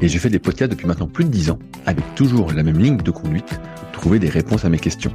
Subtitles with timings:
[0.00, 2.78] et je fais des podcasts depuis maintenant plus de 10 ans avec toujours la même
[2.78, 3.58] ligne de conduite,
[3.92, 5.12] trouver des réponses à mes questions.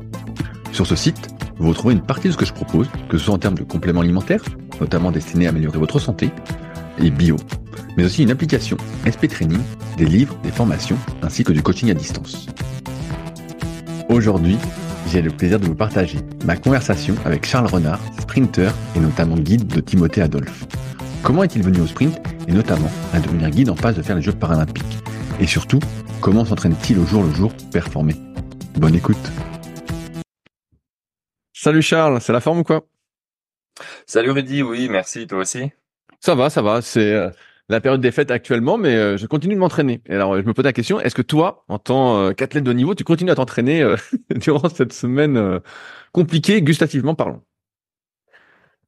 [0.72, 3.34] Sur ce site, vous retrouvez une partie de ce que je propose, que ce soit
[3.34, 4.44] en termes de compléments alimentaires,
[4.80, 6.32] notamment destinés à améliorer votre santé,
[6.98, 7.36] et bio,
[7.98, 9.62] mais aussi une application, SP Training,
[9.98, 12.48] des livres, des formations, ainsi que du coaching à distance.
[14.10, 14.58] Aujourd'hui,
[15.12, 19.68] j'ai le plaisir de vous partager ma conversation avec Charles Renard, sprinter et notamment guide
[19.68, 20.66] de Timothée Adolphe.
[21.24, 24.24] Comment est-il venu au sprint et notamment à devenir guide en passe de faire les
[24.24, 24.98] Jeux paralympiques?
[25.40, 25.80] Et surtout,
[26.20, 28.16] comment s'entraîne-t-il au jour le jour pour performer?
[28.76, 29.32] Bonne écoute.
[31.54, 32.88] Salut Charles, c'est la forme ou quoi?
[34.08, 35.72] Salut Rudy, oui, merci, toi aussi.
[36.20, 37.30] Ça va, ça va, c'est euh,
[37.70, 40.02] la période des fêtes actuellement, mais euh, je continue de m'entraîner.
[40.08, 42.74] Et alors, je me pose la question, est-ce que toi, en tant euh, qu'athlète de
[42.74, 43.86] niveau, tu continues à t'entraîner
[44.36, 45.62] durant cette semaine
[46.14, 47.44] compliquée, gustativement parlant?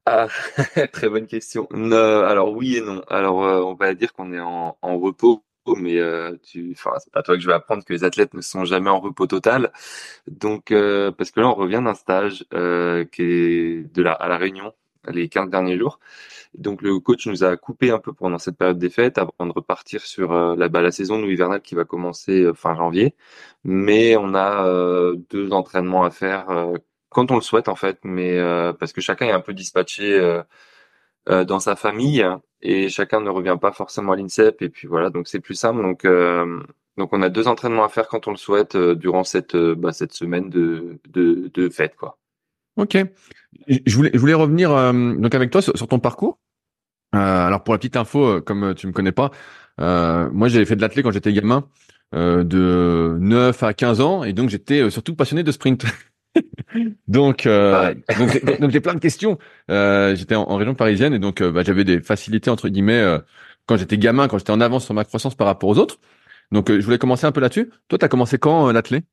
[0.05, 0.27] Ah,
[0.91, 1.67] très bonne question.
[1.71, 3.01] alors oui et non.
[3.07, 5.43] Alors on va dire qu'on est en, repos,
[5.77, 5.97] mais
[6.43, 8.89] tu, enfin c'est pas toi que je vais apprendre que les athlètes ne sont jamais
[8.89, 9.71] en repos total.
[10.27, 10.73] Donc
[11.17, 12.45] parce que là on revient d'un stage
[13.11, 14.73] qui est de la à la Réunion
[15.09, 15.99] les 15 derniers jours.
[16.55, 19.51] Donc le coach nous a coupé un peu pendant cette période des fêtes avant de
[19.51, 23.15] repartir sur la, bah, la saison nous hivernale qui va commencer fin janvier.
[23.63, 26.47] Mais on a deux entraînements à faire
[27.13, 30.19] quand on le souhaite en fait, mais euh, parce que chacun est un peu dispatché
[30.19, 30.41] euh,
[31.29, 32.25] euh, dans sa famille
[32.61, 35.81] et chacun ne revient pas forcément à l'INSEP et puis voilà, donc c'est plus simple.
[35.81, 36.05] Donc
[36.97, 40.13] donc on a deux entraînements à faire quand on le souhaite durant cette bah, cette
[40.13, 42.17] semaine de de, fête quoi.
[42.75, 42.97] Ok.
[43.67, 46.39] Je voulais revenir donc avec toi sur, ton parcours.
[47.11, 49.31] alors pour la petite info, comme tu me connais pas,
[49.77, 51.67] moi j'avais fait de l'athlète quand j'étais gamin.
[52.13, 55.85] de 9 à 15 ans et donc j'étais surtout passionné de sprint.
[57.07, 59.37] donc, euh, donc, donc, j'ai plein de questions.
[59.69, 63.19] Euh, j'étais en, région parisienne et donc euh, bah, j'avais des facilités entre guillemets euh,
[63.65, 65.99] quand j'étais gamin, quand j'étais en avance sur ma croissance par rapport aux autres.
[66.51, 67.71] Donc, je voulais commencer un peu là-dessus.
[67.87, 69.03] Toi, tu as commencé quand l'athlé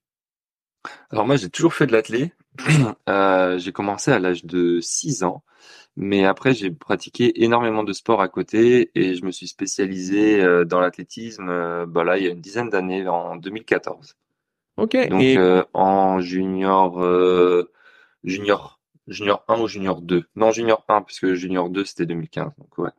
[1.10, 2.32] Alors moi, j'ai toujours fait de l'athlé.
[3.58, 5.42] j'ai commencé à l'âge de 6 ans,
[5.96, 10.80] mais après j'ai pratiqué énormément de sport à côté et je me suis spécialisé dans
[10.80, 11.46] l'athlétisme.
[11.86, 14.16] bah là, il y a une dizaine d'années, en 2014.
[14.80, 14.96] Ok.
[15.08, 17.70] Donc euh, en junior, euh,
[18.24, 22.52] junior, junior 1 ou junior 2 Non, junior 1 puisque junior 2 c'était 2015.
[22.56, 22.90] Donc ouais.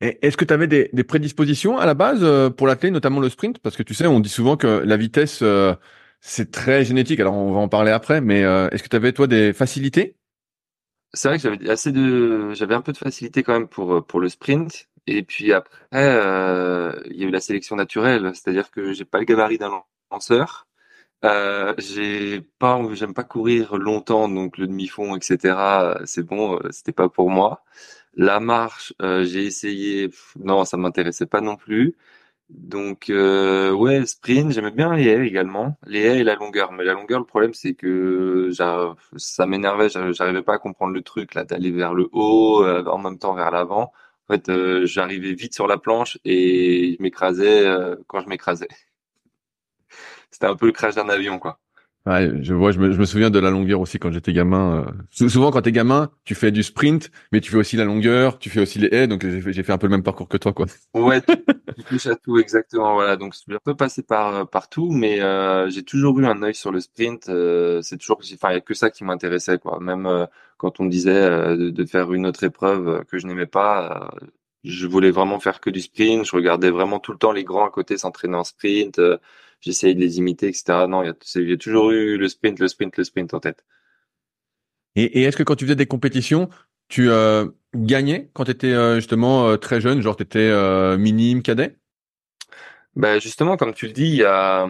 [0.00, 3.28] Est-ce que tu avais des, des, prédispositions à la base euh, pour l'athlète, notamment le
[3.28, 3.58] sprint?
[3.58, 5.44] Parce que tu sais, on dit souvent que la vitesse,
[6.20, 7.20] c'est très génétique.
[7.20, 10.16] Alors, on va en parler après, mais est-ce que tu avais, toi, des facilités?
[11.12, 12.52] C'est vrai que j'avais assez de...
[12.54, 14.88] J'avais un peu de facilité quand même pour, pour le sprint.
[15.06, 16.18] Et puis après,
[17.10, 18.32] il y a eu la sélection naturelle.
[18.34, 20.66] C'est-à-dire que j'ai pas le gabarit d'un lanceur.
[21.24, 25.94] Euh, j'ai pas, j'aime pas courir longtemps, donc le demi-fond, etc.
[26.04, 27.62] C'est bon, euh, c'était pas pour moi.
[28.14, 31.96] La marche, euh, j'ai essayé, non, ça m'intéressait pas non plus.
[32.50, 36.72] Donc euh, ouais, sprint, j'aimais bien les haies également, les haies et la longueur.
[36.72, 38.50] Mais la longueur, le problème c'est que
[39.16, 43.18] ça m'énervait, j'arrivais pas à comprendre le truc là, d'aller vers le haut, en même
[43.18, 43.92] temps vers l'avant.
[44.28, 44.50] En fait,
[44.86, 47.64] j'arrivais vite sur la planche et je m'écrasais
[48.06, 48.68] quand je m'écrasais
[50.32, 51.60] c'était un peu le crash d'un avion, quoi.
[52.04, 54.84] Ouais, je vois, je me, je me, souviens de la longueur aussi quand j'étais gamin.
[55.12, 55.28] Euh.
[55.28, 58.50] Souvent, quand t'es gamin, tu fais du sprint, mais tu fais aussi la longueur, tu
[58.50, 60.66] fais aussi les haies, donc j'ai fait un peu le même parcours que toi, quoi.
[60.94, 61.20] Ouais,
[61.76, 62.94] tu touches à tout, exactement.
[62.94, 66.26] Voilà, donc je suis un peu passé par euh, partout, mais euh, j'ai toujours eu
[66.26, 67.28] un œil sur le sprint.
[67.28, 69.78] Euh, c'est toujours, enfin, il y a que ça qui m'intéressait, quoi.
[69.78, 70.26] Même
[70.56, 74.10] quand on me disait de, de, faire une autre épreuve que je n'aimais pas,
[74.64, 76.26] je voulais vraiment faire que du sprint.
[76.26, 79.00] Je regardais vraiment tout le temps les grands à côté s'entraîner en sprint
[79.62, 80.86] j'essayais de les imiter, etc.
[80.88, 83.64] Non, il y, a, toujours eu le sprint, le sprint, le sprint en tête.
[84.94, 86.50] Et, est-ce que quand tu faisais des compétitions,
[86.88, 90.50] tu euh, gagnais quand tu étais euh, justement euh, très jeune, genre tu étais
[90.98, 91.76] minime, cadet?
[92.94, 94.68] Bah justement, comme tu le dis, il y a,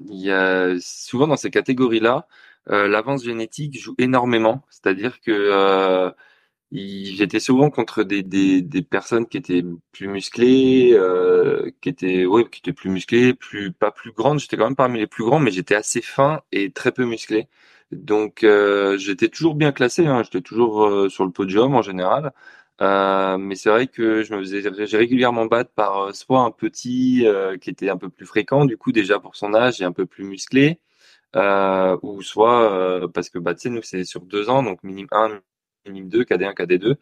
[0.00, 2.26] il y a souvent dans ces catégories-là,
[2.66, 4.62] l'avance génétique joue énormément.
[4.68, 6.12] C'est-à-dire que
[6.72, 12.48] j'étais souvent contre des, des, des, personnes qui étaient plus musclées, euh, qui étaient ouais,
[12.50, 14.40] qui étaient plus musclées, plus pas plus grandes.
[14.40, 17.48] J'étais quand même parmi les plus grands, mais j'étais assez fin et très peu musclé.
[17.92, 20.06] Donc euh, j'étais toujours bien classé.
[20.06, 22.32] Hein, j'étais toujours euh, sur le podium en général.
[22.80, 27.26] Euh, mais c'est vrai que je me faisais régulièrement battre par euh, soit un petit
[27.26, 29.92] euh, qui était un peu plus fréquent du coup déjà pour son âge et un
[29.92, 30.80] peu plus musclé,
[32.02, 35.40] ou soit parce que bah tu sais nous c'est sur deux ans donc minime 1,
[35.86, 36.96] minime 2, KD1, KD2.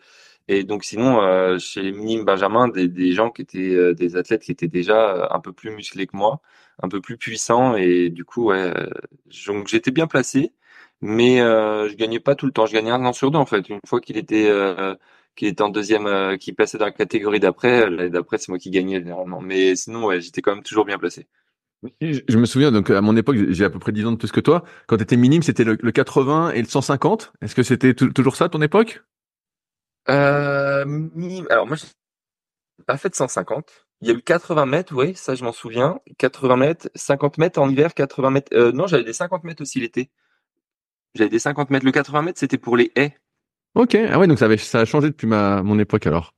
[0.48, 4.68] Et donc sinon chez les minimes Benjamin des, gens qui étaient des athlètes qui étaient
[4.68, 6.40] déjà un peu plus musclés que moi,
[6.82, 8.72] un peu plus puissants et du coup ouais
[9.46, 10.52] donc j'étais bien placé
[11.00, 12.66] mais euh, je gagnais pas tout le temps.
[12.66, 13.68] Je gagnais un an sur deux en fait.
[13.68, 14.94] Une fois qu'il était euh,
[15.36, 18.70] qu'il était en deuxième, euh, qu'il passait dans la catégorie d'après, d'après c'est moi qui
[18.70, 19.40] gagnais généralement.
[19.40, 21.26] Mais sinon ouais, j'étais quand même toujours bien placé.
[22.00, 24.32] Je me souviens, donc à mon époque, j'ai à peu près 10 ans de plus
[24.32, 24.64] que toi.
[24.86, 27.32] Quand tu étais minime, c'était le, 80 et le 150.
[27.40, 29.02] Est-ce que c'était toujours ça à ton époque?
[30.08, 31.46] Euh, minime.
[31.48, 31.86] Alors moi, j'ai
[32.86, 33.86] pas fait de 150.
[34.02, 36.00] Il y a eu 80 mètres, oui, ça je m'en souviens.
[36.18, 38.54] 80 mètres, 50 mètres en hiver, 80 mètres.
[38.54, 40.10] Euh, non, j'avais des 50 mètres aussi l'été.
[41.14, 41.84] J'avais des 50 mètres.
[41.84, 43.16] Le 80 mètres, c'était pour les haies.
[43.74, 46.34] Ok, ah ouais, donc ça, avait, ça a changé depuis ma, mon époque alors.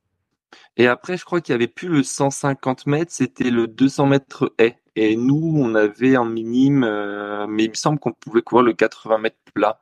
[0.77, 4.53] Et après, je crois qu'il y avait plus le 150 mètres, c'était le 200 mètres
[4.59, 4.77] haies.
[4.95, 8.73] Et nous, on avait un minime, euh, mais il me semble qu'on pouvait courir le
[8.73, 9.79] 80 mètres plat.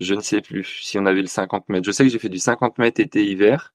[0.00, 1.86] Je ne sais plus si on avait le 50 mètres.
[1.86, 3.74] Je sais que j'ai fait du 50 mètres été-hiver,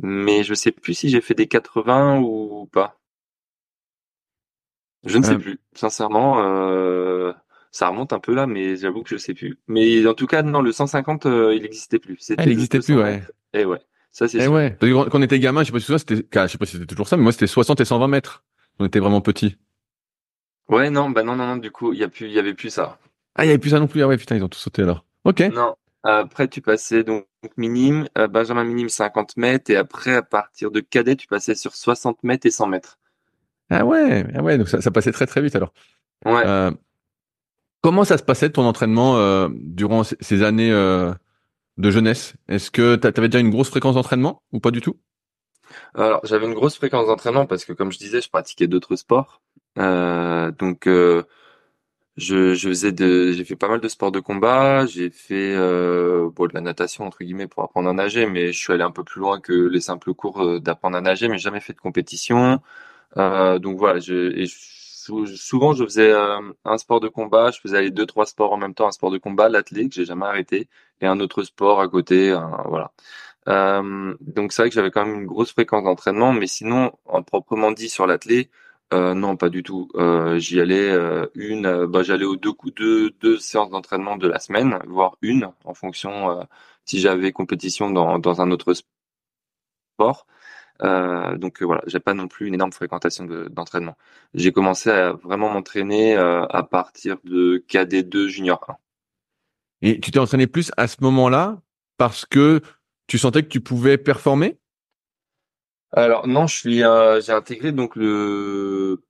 [0.00, 2.98] mais je sais plus si j'ai fait des 80 ou pas.
[5.04, 5.38] Je ne sais euh.
[5.38, 6.42] plus, sincèrement.
[6.42, 7.32] Euh,
[7.70, 9.58] ça remonte un peu là, mais j'avoue que je sais plus.
[9.68, 12.18] Mais en tout cas, non, le 150, euh, il n'existait plus.
[12.36, 13.22] Ah, il n'existait plus, ouais.
[13.54, 13.80] Et eh ouais,
[14.10, 14.38] ça c'est.
[14.44, 14.76] Eh ouais.
[14.80, 17.08] quand on était gamin, je sais pas si c'était, je sais pas si c'était toujours
[17.08, 18.44] ça, mais moi c'était 60 et 120 mètres.
[18.78, 19.56] On était vraiment petits.
[20.68, 21.56] Ouais, non, bah non, non, non.
[21.56, 22.98] Du coup, il y a plus, il y avait plus ça.
[23.34, 24.02] Ah, il y avait plus ça non plus.
[24.02, 25.04] Ah ouais, putain, ils ont tout sauté alors.
[25.24, 25.40] Ok.
[25.40, 25.76] Non.
[26.02, 27.26] Après, tu passais donc
[27.56, 31.74] minime, euh, Benjamin minime 50 mètres, et après, à partir de cadet, tu passais sur
[31.74, 32.98] 60 mètres et 100 mètres.
[33.70, 35.72] Ah ouais, ah ouais, donc ça, ça passait très très vite alors.
[36.24, 36.42] Ouais.
[36.46, 36.70] Euh,
[37.80, 42.34] Comment ça se passait ton entraînement euh, durant ces années de jeunesse?
[42.48, 44.96] Est-ce que tu avais déjà une grosse fréquence d'entraînement ou pas du tout?
[45.94, 49.42] Alors j'avais une grosse fréquence d'entraînement parce que comme je disais, je pratiquais d'autres sports.
[49.78, 51.24] Euh, donc je,
[52.54, 54.86] je faisais de, j'ai fait pas mal de sports de combat.
[54.86, 58.72] J'ai fait bon, de la natation entre guillemets pour apprendre à nager, mais je suis
[58.72, 61.72] allé un peu plus loin que les simples cours d'apprendre à nager, mais jamais fait
[61.74, 62.60] de compétition.
[63.16, 64.56] donc voilà, je, et je
[65.36, 68.56] souvent je faisais euh, un sport de combat, je faisais les deux trois sports en
[68.56, 70.68] même temps, un sport de combat, l'athlète j'ai jamais arrêté,
[71.00, 72.36] et un autre sport à côté,
[72.66, 72.92] voilà.
[73.48, 77.22] Euh, donc c'est vrai que j'avais quand même une grosse fréquence d'entraînement, mais sinon, en
[77.22, 78.50] proprement dit sur l'athlète,
[78.94, 79.88] euh, non, pas du tout.
[80.36, 80.90] J'y allais
[81.34, 85.74] une, bah, j'allais aux deux deux, deux séances d'entraînement de la semaine, voire une, en
[85.74, 86.46] fonction
[86.88, 90.26] si j'avais compétition dans, un autre sport.
[90.82, 93.96] Euh, donc euh, voilà, j'ai pas non plus une énorme fréquentation d'entraînement.
[94.32, 98.76] j'ai commencé à vraiment m'entraîner euh, à partir de KD2 Junior 1.
[99.82, 101.60] Et tu t'es entraîné plus à ce moment-là
[101.96, 102.62] parce que
[103.08, 104.56] tu sentais que tu pouvais performer?
[105.92, 109.02] Alors non, je suis euh, j'ai intégré donc le,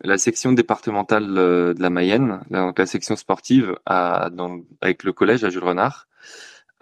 [0.00, 5.64] la section départementale de la Mayenne, donc la section sportive avec le collège à Jules
[5.64, 6.08] Renard.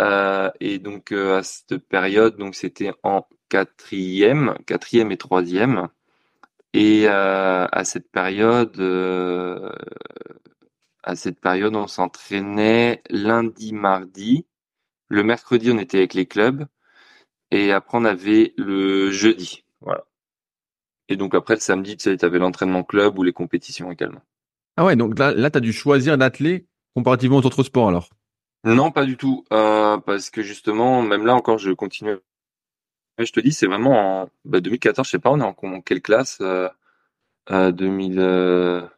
[0.03, 5.89] Euh, et donc à cette période, donc c'était en quatrième, quatrième et troisième.
[6.75, 9.73] Et euh, à cette période, euh,
[11.03, 14.47] à cette période, on s'entraînait lundi, mardi.
[15.09, 16.67] Le mercredi, on était avec les clubs.
[17.51, 19.65] Et après, on avait le jeudi.
[19.81, 20.05] Voilà.
[21.09, 24.23] Et donc après, le samedi, tu avais l'entraînement club ou les compétitions également.
[24.77, 28.11] Ah ouais, donc là, là tu as dû choisir d'atteler comparativement aux autres sports alors?
[28.65, 29.45] Non, pas du tout.
[29.53, 32.17] Euh, parce que justement, même là encore, je continue
[33.25, 36.03] je te dis, c'est vraiment en bah, 2014, je sais pas, on est en, quelle
[36.03, 36.69] classe euh,
[37.73, 38.91] 2015,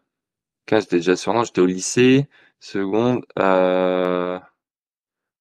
[0.69, 2.28] j'étais déjà sur j'étais au lycée,
[2.61, 3.25] seconde.
[3.38, 4.38] Euh,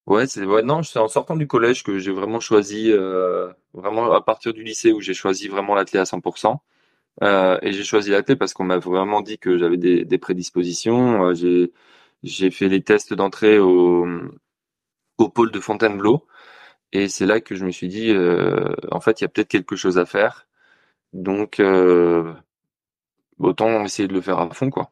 [0.08, 4.12] ouais, c'est ouais, non, c'est en sortant du collège que j'ai vraiment choisi, euh, vraiment
[4.12, 6.62] à partir du lycée où j'ai choisi vraiment l'athlète à 100%.
[7.22, 11.26] Euh, et j'ai choisi l'athlète parce qu'on m'a vraiment dit que j'avais des, des prédispositions.
[11.30, 11.72] Euh, j'ai
[12.24, 14.06] j'ai fait les tests d'entrée au
[15.18, 16.26] au pôle de Fontainebleau.
[16.92, 19.48] Et c'est là que je me suis dit, euh, en fait, il y a peut-être
[19.48, 20.48] quelque chose à faire.
[21.14, 22.34] Donc, euh,
[23.40, 24.90] autant essayer de le faire à fond, quoi.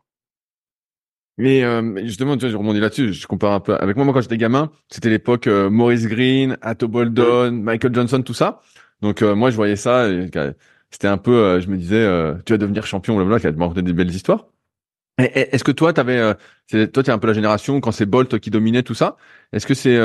[1.39, 3.13] Mais euh, justement, tu vois, je rebondis là-dessus.
[3.13, 4.05] Je compare un peu avec moi.
[4.05, 8.61] Moi, quand j'étais gamin, c'était l'époque Maurice Green, Atto Boldon, Michael Johnson, tout ça.
[9.03, 10.09] Donc moi, je voyais ça.
[10.91, 12.07] C'était un peu, je me disais,
[12.47, 13.53] tu vas devenir champion, blablabla.
[13.53, 14.47] Tu m'as des belles histoires.
[15.19, 18.51] Est-ce que toi, t'avais, euh, toi, t'es un peu la génération quand c'est Bolt qui
[18.51, 19.17] dominait tout ça.
[19.53, 19.99] Est-ce que c'est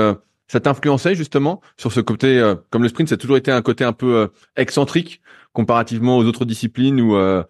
[0.52, 3.62] ça t'influençait justement sur ce côté, euh, comme le sprint, ça a toujours été un
[3.62, 5.22] côté un peu euh, excentrique
[5.54, 7.42] comparativement aux autres disciplines où, euh,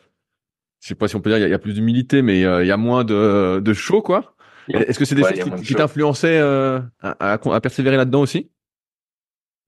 [0.81, 2.71] je sais pas si on peut dire, il y, a plus d'humilité, mais il y
[2.71, 4.35] a moins de, de show, quoi.
[4.67, 6.83] Est-ce que c'est des choses qui, t'influençaient à,
[7.19, 8.49] à, persévérer là-dedans aussi?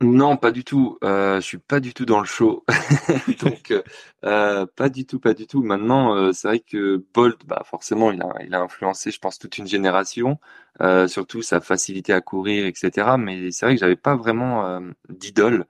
[0.04, 0.98] Non, pas du tout.
[1.04, 2.66] Euh, je suis pas du tout dans le show,
[3.42, 3.74] donc
[4.26, 5.64] euh, pas du tout, pas du tout.
[5.64, 9.40] Maintenant, euh, c'est vrai que Bolt, bah forcément, il a, il a influencé, je pense,
[9.40, 10.40] toute une génération,
[10.82, 13.16] euh, surtout sa facilité à courir, etc.
[13.18, 14.80] Mais c'est vrai que j'avais pas vraiment euh,
[15.10, 15.66] d'idole.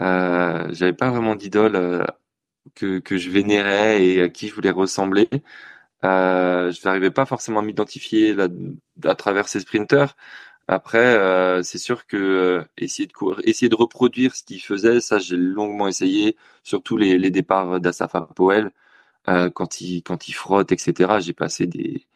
[0.00, 2.04] Euh, j'avais pas vraiment d'idole euh,
[2.74, 5.28] que que je vénérais et à qui je voulais ressembler.
[6.04, 8.36] Euh, je n'arrivais pas forcément à m'identifier
[9.04, 10.16] à travers ces sprinters.
[10.68, 15.18] Après, euh, c'est sûr que euh, essayer de essayer de reproduire ce qu'il faisait, ça
[15.18, 18.70] j'ai longuement essayé, surtout les, les départs d'Asafa Powell,
[19.28, 21.20] euh, quand il quand il frotte, etc.
[21.20, 22.06] J'ai passé des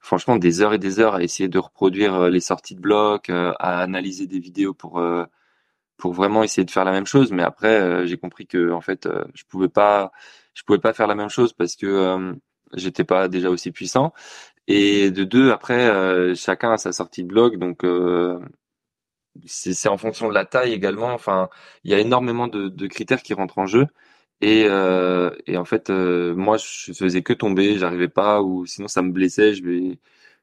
[0.00, 3.30] franchement des heures et des heures à essayer de reproduire euh, les sorties de bloc,
[3.30, 5.00] euh, à analyser des vidéos pour
[5.96, 7.32] pour vraiment essayer de faire la même chose.
[7.32, 10.12] Mais après, euh, j'ai compris que en fait, euh, je pouvais pas
[10.54, 12.34] je pouvais pas faire la même chose parce que euh,
[12.74, 14.12] j'étais pas déjà aussi puissant.
[14.68, 18.40] Et de deux, après, euh, chacun a sa sortie de blog, donc euh,
[19.46, 21.12] c'est en fonction de la taille également.
[21.12, 21.48] Enfin,
[21.84, 23.86] il y a énormément de, de critères qui rentrent en jeu.
[24.40, 29.02] Et, euh, et en fait, moi, je faisais que tomber, j'arrivais pas, ou sinon ça
[29.02, 29.54] me blessait.
[29.54, 29.98] Je vais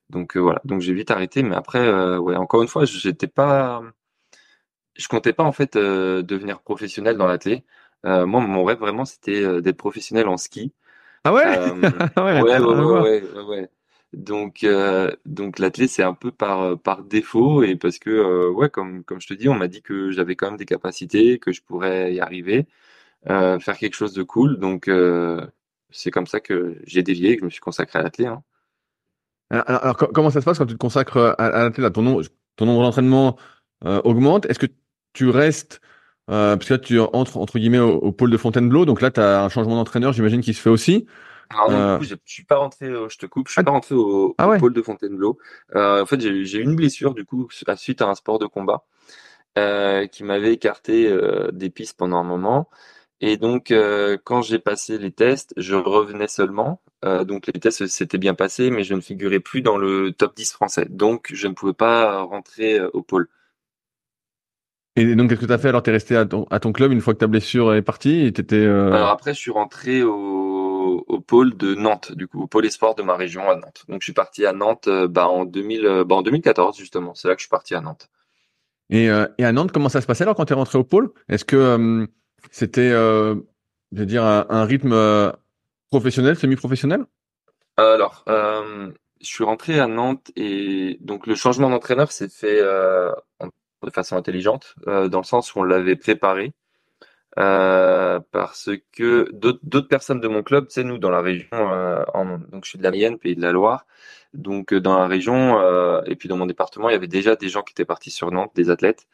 [0.09, 0.61] donc voilà.
[0.65, 1.43] Donc j'ai vite arrêté.
[1.43, 1.81] Mais après,
[2.19, 3.83] ouais, encore une fois, j'étais pas,
[4.99, 7.63] je comptais pas en fait euh, devenir professionnel dans l'athlé.
[8.05, 10.73] Euh, moi, mon rêve vraiment, c'était euh, d'être professionnel en ski.
[11.23, 11.47] Ah ouais?
[14.13, 14.65] Donc,
[15.25, 19.27] donc l'athlé, c'est un peu par, par défaut et parce que, ouais, comme, comme je
[19.27, 22.19] te dis, on m'a dit que j'avais quand même des capacités, que je pourrais y
[22.19, 22.67] arriver,
[23.27, 24.59] faire quelque chose de cool.
[24.59, 24.89] Donc,
[25.91, 28.43] c'est comme ça que j'ai dévié que je me suis consacré à l'athlé, hein.
[29.49, 31.93] Alors, alors, alors, co- comment ça se passe quand tu te consacres à, à l'athlète,
[31.93, 32.21] ton nombre,
[32.55, 33.37] ton nombre d'entraînements
[33.85, 34.45] euh, augmente?
[34.45, 34.67] Est-ce que
[35.13, 35.81] tu restes,
[36.29, 39.11] euh, parce que là, tu entres, entre guillemets, au, au pôle de Fontainebleau, donc là,
[39.11, 41.07] tu as un changement d'entraîneur, j'imagine, qui se fait aussi.
[41.51, 43.53] Alors non, du Euh, coup, je je suis pas rentré, au- je te coupe, je
[43.53, 45.39] suis ah, pas rentré au, ah au pôle de Fontainebleau.
[45.75, 48.45] Euh, en fait, j'ai eu une blessure, du coup, à- suite à un sport de
[48.45, 48.85] combat,
[49.59, 52.69] euh, qui m'avait écarté euh, des pistes pendant un moment.
[53.21, 56.81] Et donc, euh, quand j'ai passé les tests, je revenais seulement.
[57.05, 60.35] Euh, donc, les tests s'étaient bien passés, mais je ne figurais plus dans le top
[60.35, 60.87] 10 français.
[60.89, 63.29] Donc, je ne pouvais pas rentrer euh, au pôle.
[64.99, 65.69] Et donc, qu'est-ce que tu as fait?
[65.69, 67.81] Alors, tu es resté à ton, à ton club une fois que ta blessure est
[67.81, 68.91] partie et euh...
[68.93, 72.95] Alors après, je suis rentré au, au pôle de Nantes, du coup, au pôle espoir
[72.95, 73.85] de ma région à Nantes.
[73.87, 77.13] Donc, je suis parti à Nantes euh, bah, en 2000, euh, bah, en 2014, justement.
[77.15, 78.09] C'est là que je suis parti à Nantes.
[78.89, 80.83] Et, euh, et à Nantes, comment ça se passait alors quand tu es rentré au
[80.83, 81.11] pôle?
[81.29, 82.05] Est-ce que euh,
[82.51, 83.35] c'était, je
[83.91, 84.95] veux dire, un, un rythme
[85.89, 87.05] professionnel, semi-professionnel?
[87.77, 88.91] Alors, je
[89.27, 92.61] suis rentré à Nantes et donc le changement d'entraîneur s'est fait
[93.39, 93.49] en-
[93.87, 96.53] de façon intelligente, euh, dans le sens où on l'avait préparé.
[97.37, 102.03] Euh, parce que d'autres personnes de mon club, sais, nous dans la région, euh,
[102.51, 103.85] donc je suis de la Mayenne, pays de la Loire,
[104.33, 107.35] donc euh, dans la région euh, et puis dans mon département, il y avait déjà
[107.35, 109.07] des gens qui étaient partis sur Nantes, des athlètes,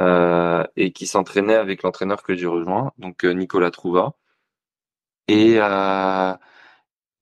[0.00, 4.14] euh, et qui s'entraînaient avec l'entraîneur que j'ai rejoint, donc Nicolas Trouva,
[5.28, 5.58] et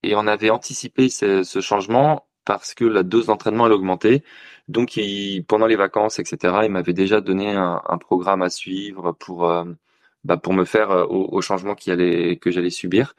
[0.02, 4.22] et on avait anticipé ce, ce changement parce que la dose d'entraînement elle augmentait,
[4.68, 5.00] donc
[5.48, 9.64] pendant les vacances, etc., il m'avait déjà donné un, programme à suivre pour euh,
[10.24, 13.14] bah, pour me faire euh, au, au changement qui allait que j'allais subir.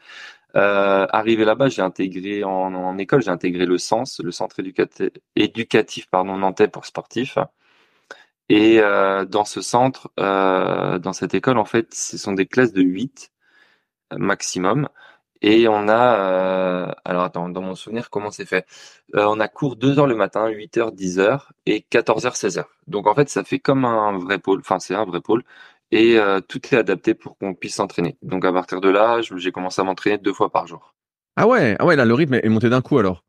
[0.56, 6.08] Euh, arrivé là-bas, j'ai intégré en, école, j'ai intégré le SENS, le centre éducatif, éducatif
[6.10, 7.38] pardon, nantais pour sportifs.
[8.50, 13.32] Et dans ce centre, dans cette école, en fait, ce sont des classes de 8
[14.18, 14.89] maximum.
[15.41, 18.65] Et on a, euh, alors attends, dans mon souvenir, comment c'est fait?
[19.15, 22.36] Euh, on a cours 2 heures le matin, 8 heures, 10 heures et 14 heures,
[22.36, 22.69] 16 heures.
[22.88, 25.43] Donc en fait, ça fait comme un vrai pôle, enfin c'est un vrai pôle.
[25.91, 28.17] Et euh, tout est adapté pour qu'on puisse s'entraîner.
[28.22, 30.93] Donc à partir de là, j'ai commencé à m'entraîner deux fois par jour.
[31.36, 33.24] Ah ouais, ah ouais, là, le rythme est est monté d'un coup alors?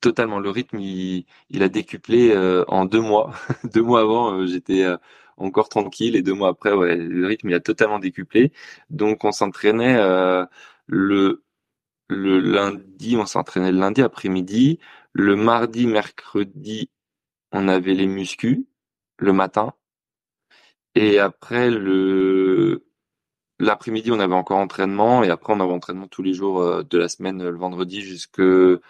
[0.00, 3.32] Totalement, le rythme, il, il a décuplé euh, en deux mois.
[3.64, 4.96] Deux mois avant, euh, j'étais euh,
[5.36, 8.52] encore tranquille et deux mois après, ouais, le rythme, il a totalement décuplé.
[8.90, 10.44] Donc on s'entraînait euh,
[10.86, 11.42] le
[12.08, 14.80] Le lundi, on s'entraînait le lundi après-midi.
[15.12, 16.90] Le mardi, mercredi,
[17.52, 18.60] on avait les muscus
[19.18, 19.74] le matin.
[20.94, 22.84] Et après le
[23.60, 25.24] l'après-midi, on avait encore entraînement.
[25.24, 28.38] Et après, on avait entraînement tous les jours euh, de la semaine, le vendredi jusque
[28.38, 28.80] le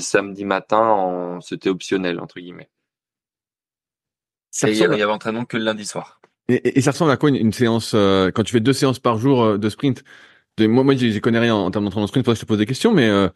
[0.00, 0.78] samedi matin.
[0.80, 2.70] en- C'était optionnel entre guillemets.
[4.60, 6.20] Ça Et il y avait ressemble il y avait entraînement que le lundi soir.
[6.48, 9.18] Et, ça ressemble à quoi une, une séance euh, quand tu fais deux séances par
[9.18, 10.02] jour euh, de sprint?
[10.58, 12.48] De, moi, moi, j'y connais rien en termes d'entraînement sprint, pour ça que je te
[12.48, 13.28] pose des questions, mais euh,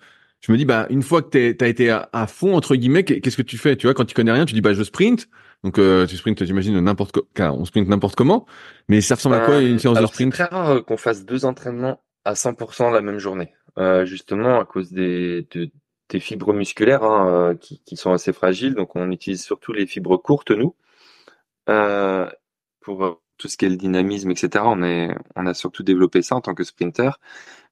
[0.42, 3.04] je me dis, bah, une fois que t'es, t'as été à, à fond entre guillemets,
[3.04, 3.76] qu'est- qu'est-ce que tu fais?
[3.76, 5.28] Tu vois, quand tu connais rien, tu dis, bah, je sprint.
[5.64, 8.46] Donc, euh, tu sprints, j'imagine n'importe car on sprint n'importe comment.
[8.88, 10.34] Mais ça ressemble à quoi une Euh, séance de alors c'est sprint?
[10.34, 14.66] très rare euh, qu'on fasse deux entraînements à 100% la même journée, Euh, justement à
[14.66, 15.70] cause des, de-
[16.10, 18.74] des fibres musculaires hein, qui, qui sont assez fragiles.
[18.74, 20.76] Donc on utilise surtout les fibres courtes nous.
[21.68, 22.28] Euh,
[22.80, 24.64] pour tout ce qui est le dynamisme, etc.
[24.66, 27.18] On est, on a surtout développé ça en tant que sprinter.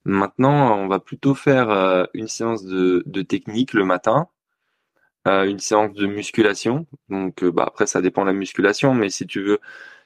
[0.04, 4.28] Maintenant, on va plutôt faire une séance de, de technique le matin,
[5.26, 6.86] une séance de musculation.
[7.08, 9.60] Donc, bah après, ça dépend de la musculation, mais si tu veux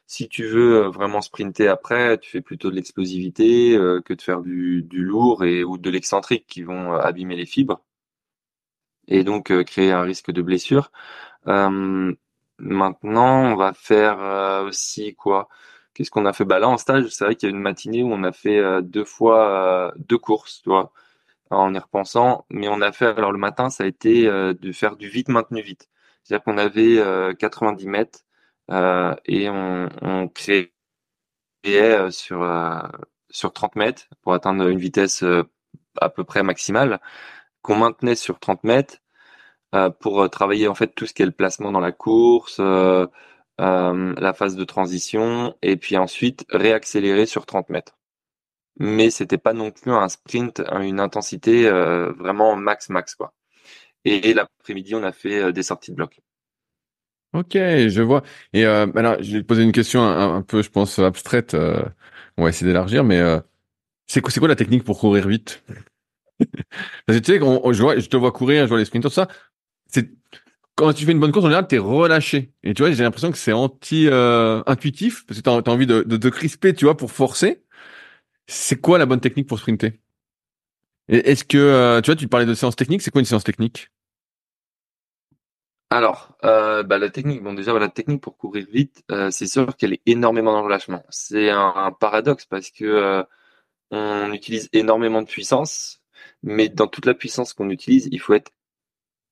[0.07, 4.23] si tu veux euh, vraiment sprinter après, tu fais plutôt de l'explosivité euh, que de
[4.23, 7.83] faire du, du lourd et ou de l'excentrique qui vont euh, abîmer les fibres
[9.09, 10.91] et donc créer un risque de blessure.
[12.59, 14.19] Maintenant, on va faire
[14.67, 15.49] aussi quoi?
[15.95, 16.45] Qu'est-ce qu'on a fait?
[16.45, 18.83] Bah là en stage, c'est vrai qu'il y a une matinée où on a fait
[18.83, 20.93] deux fois deux courses, tu vois,
[21.51, 22.47] en y repensant.
[22.51, 25.63] Mais on a fait alors le matin, ça a été de faire du vite maintenu
[25.63, 25.89] vite.
[26.25, 27.01] C'est-à-dire qu'on avait
[27.39, 28.25] 90 mètres
[28.71, 30.73] euh, et on, on créait
[31.67, 32.81] euh, sur euh,
[33.31, 35.25] sur 30 mètres pour atteindre une vitesse
[36.01, 37.01] à peu près maximale
[37.63, 38.99] qu'on maintenait sur 30 mètres
[40.01, 43.07] pour travailler en fait tout ce qui est le placement dans la course, euh,
[43.59, 47.99] la phase de transition et puis ensuite réaccélérer sur 30 mètres.
[48.79, 53.35] Mais c'était pas non plus un sprint, une intensité vraiment max max quoi.
[54.05, 56.21] Et, l'après-midi on a fait des sorties de bloc.
[57.35, 58.23] Ok, je vois.
[58.53, 61.55] Et euh, alors, je vais te poser une question un, peu, je pense, abstraite.
[61.55, 61.83] Euh,
[62.37, 63.41] on va essayer d'élargir, mais euh,
[64.07, 65.65] c'est quoi, quoi la technique pour courir vite?
[67.09, 69.29] Tu sais, on, je te vois courir, je vois les sprinters, tout ça.
[69.95, 70.11] C'est
[70.77, 72.53] quand tu fais une bonne course, en général, t'es relâché.
[72.65, 76.03] Et tu vois, j'ai l'impression que c'est anti-intuitif euh, parce que t'as as envie de,
[76.03, 77.63] de crisper, tu vois, pour forcer.
[78.47, 80.01] C'est quoi la bonne technique pour sprinter?
[81.09, 83.03] Est-ce que euh, tu vois, tu parlais de séance technique.
[83.03, 83.91] C'est quoi une séance technique?
[85.91, 89.93] Alors, euh, bah, la technique, bon déjà la technique pour courir vite, c'est sûr qu'elle
[89.93, 91.05] est énormément dans le relâchement.
[91.09, 93.25] C'est un, paradoxe parce que
[93.93, 96.03] on utilise énormément de puissance,
[96.43, 98.51] mais dans toute la puissance qu'on utilise, il faut être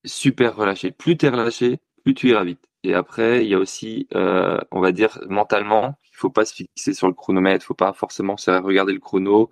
[0.04, 0.90] super relâché.
[0.92, 2.68] Plus tu es relâché, plus tu iras vite.
[2.84, 6.94] Et après, il y a aussi, on va dire mentalement, il faut pas se fixer
[6.94, 9.50] sur le chronomètre, faut pas forcément se regarder le chrono.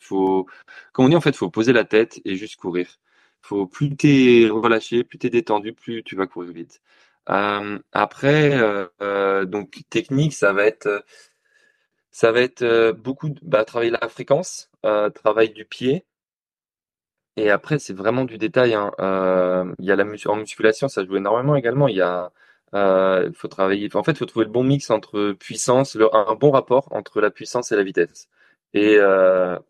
[0.00, 0.46] faut,
[0.92, 2.98] comme on dit en fait, faut poser la tête et juste courir.
[3.42, 6.80] Faut plus t'es relâché, plus t'es détendu, plus tu vas courir vite.
[7.30, 11.04] Euh, après, euh, euh, donc technique, ça va être,
[12.10, 14.70] ça va être beaucoup de, bah, travailler la fréquence,
[15.14, 16.06] travail du pied.
[17.38, 18.74] Et après, c'est vraiment du détail.
[18.74, 18.92] Hein.
[19.78, 21.88] Il y a la en musculation, ça joue énormément également.
[21.88, 21.96] Il
[22.74, 23.88] il faut travailler.
[23.94, 27.30] En fait, il faut trouver le bon mix entre puissance, un bon rapport entre la
[27.30, 28.28] puissance et la vitesse.
[28.74, 28.98] Et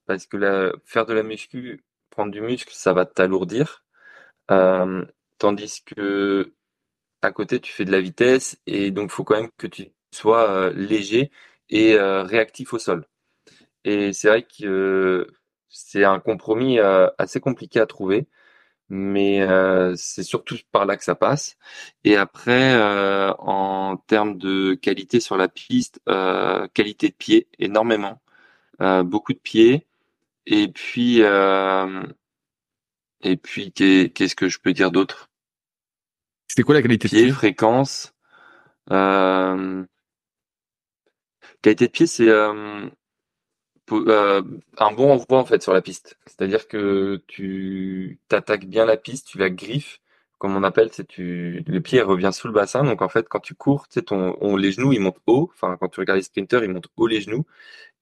[0.06, 1.82] parce que faire de la muscu
[2.26, 3.84] du muscle, ça va t'alourdir.
[4.50, 5.04] Euh,
[5.38, 6.52] tandis que
[7.22, 10.50] à côté, tu fais de la vitesse et donc faut quand même que tu sois
[10.50, 11.30] euh, léger
[11.70, 13.06] et euh, réactif au sol.
[13.84, 15.28] Et c'est vrai que
[15.68, 16.78] c'est un compromis
[17.18, 18.26] assez compliqué à trouver,
[18.88, 19.46] mais
[19.96, 21.56] c'est surtout par là que ça passe.
[22.04, 22.76] Et après,
[23.38, 26.00] en termes de qualité sur la piste,
[26.74, 28.20] qualité de pied, énormément,
[29.04, 29.88] beaucoup de pieds.
[30.50, 32.02] Et puis, euh,
[33.20, 35.28] et puis qu'est-ce que je peux dire d'autre?
[36.48, 38.14] C'était quoi la qualité de pied Fréquence.
[38.90, 39.84] Euh,
[41.60, 42.30] qualité de pied, c'est
[43.92, 44.42] euh,
[44.78, 46.18] un bon envoi en fait sur la piste.
[46.26, 50.00] C'est-à-dire que tu t'attaques bien la piste, tu la griffes,
[50.38, 52.84] comme on appelle, c'est tu le pied revient sous le bassin.
[52.84, 55.50] Donc en fait, quand tu cours, tu ton les genoux ils montent haut.
[55.54, 57.44] Enfin, quand tu regardes les sprinters, ils montent haut les genoux.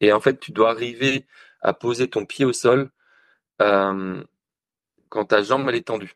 [0.01, 1.27] Et en fait, tu dois arriver
[1.63, 2.91] à poser ton pied au sol
[3.63, 4.23] euh,
[5.09, 6.15] quand ta jambe elle est tendue.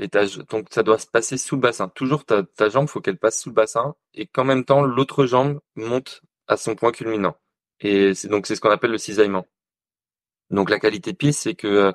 [0.00, 1.88] Et donc ça doit se passer sous le bassin.
[1.88, 5.26] Toujours ta, ta jambe, faut qu'elle passe sous le bassin et qu'en même temps l'autre
[5.26, 7.36] jambe monte à son point culminant.
[7.80, 9.46] Et c'est donc c'est ce qu'on appelle le cisaillement.
[10.50, 11.92] Donc la qualité de pied, c'est que euh,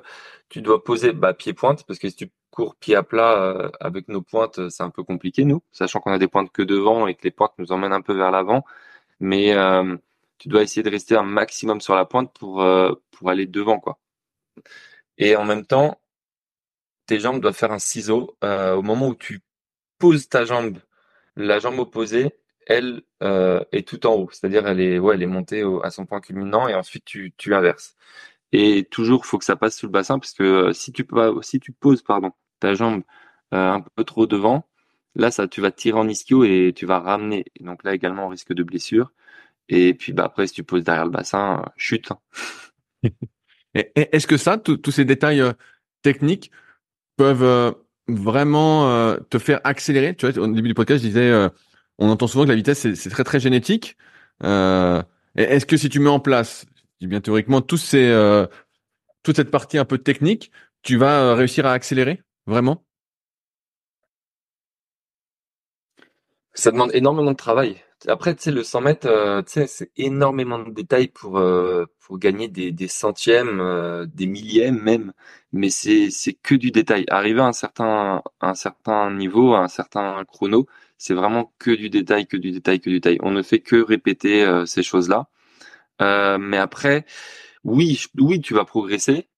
[0.48, 3.70] tu dois poser bah, pied pointe parce que si tu cours pied à plat euh,
[3.80, 7.06] avec nos pointes, c'est un peu compliqué nous, sachant qu'on a des pointes que devant
[7.06, 8.64] et que les pointes nous emmènent un peu vers l'avant.
[9.20, 9.54] Mais
[10.38, 13.80] tu dois essayer de rester un maximum sur la pointe pour, euh, pour aller devant,
[13.80, 13.98] quoi.
[15.18, 16.00] Et en même temps,
[17.06, 18.36] tes jambes doivent faire un ciseau.
[18.44, 19.42] Euh, au moment où tu
[19.98, 20.78] poses ta jambe,
[21.36, 22.32] la jambe opposée,
[22.66, 24.28] elle euh, est tout en haut.
[24.32, 27.54] C'est-à-dire, elle est, ouais, elle est montée à son point culminant et ensuite tu, tu
[27.54, 27.96] inverses.
[28.52, 31.06] Et toujours, faut que ça passe sous le bassin parce que si tu,
[31.42, 33.02] si tu poses pardon, ta jambe
[33.52, 34.66] un peu trop devant,
[35.16, 37.46] là, ça, tu vas tirer en ischio et tu vas ramener.
[37.60, 39.12] Donc là également, risque de blessure.
[39.68, 42.10] Et puis bah après, si tu poses derrière le bassin, euh, chute.
[43.74, 45.52] Est-ce que ça, tous ces détails euh,
[46.02, 46.50] techniques
[47.16, 47.72] peuvent euh,
[48.08, 50.14] vraiment te faire accélérer?
[50.14, 51.50] Tu vois, au début du podcast, je disais,
[51.98, 53.96] on entend souvent que la vitesse c'est très très génétique.
[54.42, 56.66] Est-ce que si tu mets en place,
[57.00, 58.46] bien théoriquement, tous ces,
[59.22, 62.84] toute cette partie un peu technique, tu vas réussir à accélérer vraiment?
[66.54, 67.76] Ça demande énormément de travail.
[68.08, 71.86] Après, tu sais, le 100 mètres, euh, tu sais, c'est énormément de détails pour euh,
[72.00, 75.12] pour gagner des, centièmes, euh, des millièmes même.
[75.52, 77.04] Mais c'est c'est que du détail.
[77.08, 80.66] Arriver à un certain un certain niveau, à un certain chrono,
[80.98, 83.18] c'est vraiment que du détail, que du détail, que du détail.
[83.22, 85.28] On ne fait que répéter ces choses-là.
[86.00, 87.04] mais après,
[87.64, 89.28] oui, oui, tu vas progresser.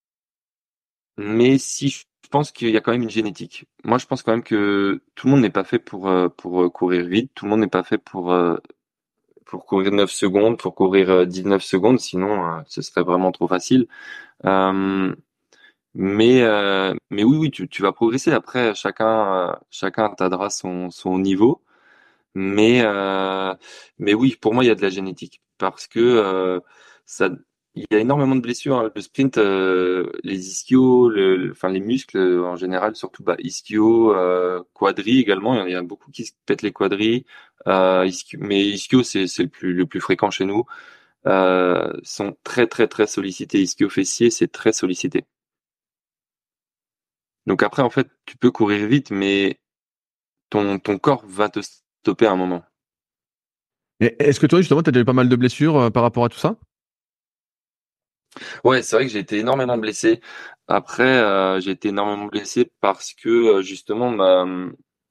[1.18, 1.88] Mais si
[2.28, 3.66] je pense qu'il y a quand même une génétique.
[3.84, 6.62] Moi, je pense quand même que tout le monde n'est pas fait pour euh, pour
[6.62, 7.32] euh, courir vite.
[7.34, 8.56] Tout le monde n'est pas fait pour euh,
[9.46, 12.00] pour courir 9 secondes, pour courir 19 secondes.
[12.00, 13.88] Sinon, ce serait vraiment trop facile.
[15.98, 16.42] Mais
[17.10, 18.32] mais oui, oui, tu, tu vas progresser.
[18.32, 21.62] Après, chacun chacun atteindra son son niveau.
[22.34, 22.82] Mais
[23.98, 26.60] mais oui, pour moi, il y a de la génétique parce que
[27.06, 27.30] ça
[27.78, 28.78] il y a énormément de blessures.
[28.78, 28.90] Hein.
[28.94, 34.62] Le sprint, euh, les ischios, le, enfin les muscles en général, surtout bah, ischio, euh,
[34.74, 35.64] quadri également.
[35.64, 37.24] Il y, a beaucoup qui se pètent les quadris.
[37.66, 38.08] Euh,
[38.38, 40.64] mais ischio, c'est le plus le plus fréquent chez nous.
[41.26, 43.60] Euh, sont très très très sollicités.
[43.62, 45.24] Ischio fessier, c'est très sollicité.
[47.48, 49.58] Donc après, en fait, tu peux courir vite, mais
[50.50, 52.62] ton ton corps va te stopper à un moment.
[54.00, 56.26] Est-ce que toi, justement, tu as déjà eu pas mal de blessures euh, par rapport
[56.26, 56.56] à tout ça?
[58.64, 60.20] Ouais, c'est vrai que j'ai été énormément blessé.
[60.68, 64.44] Après, euh, j'ai été énormément blessé parce que euh, justement, ma,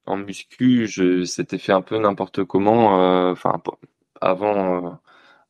[0.06, 3.02] en muscu, je s'était fait un peu n'importe comment.
[3.02, 3.62] Euh, enfin,
[4.22, 5.00] avant,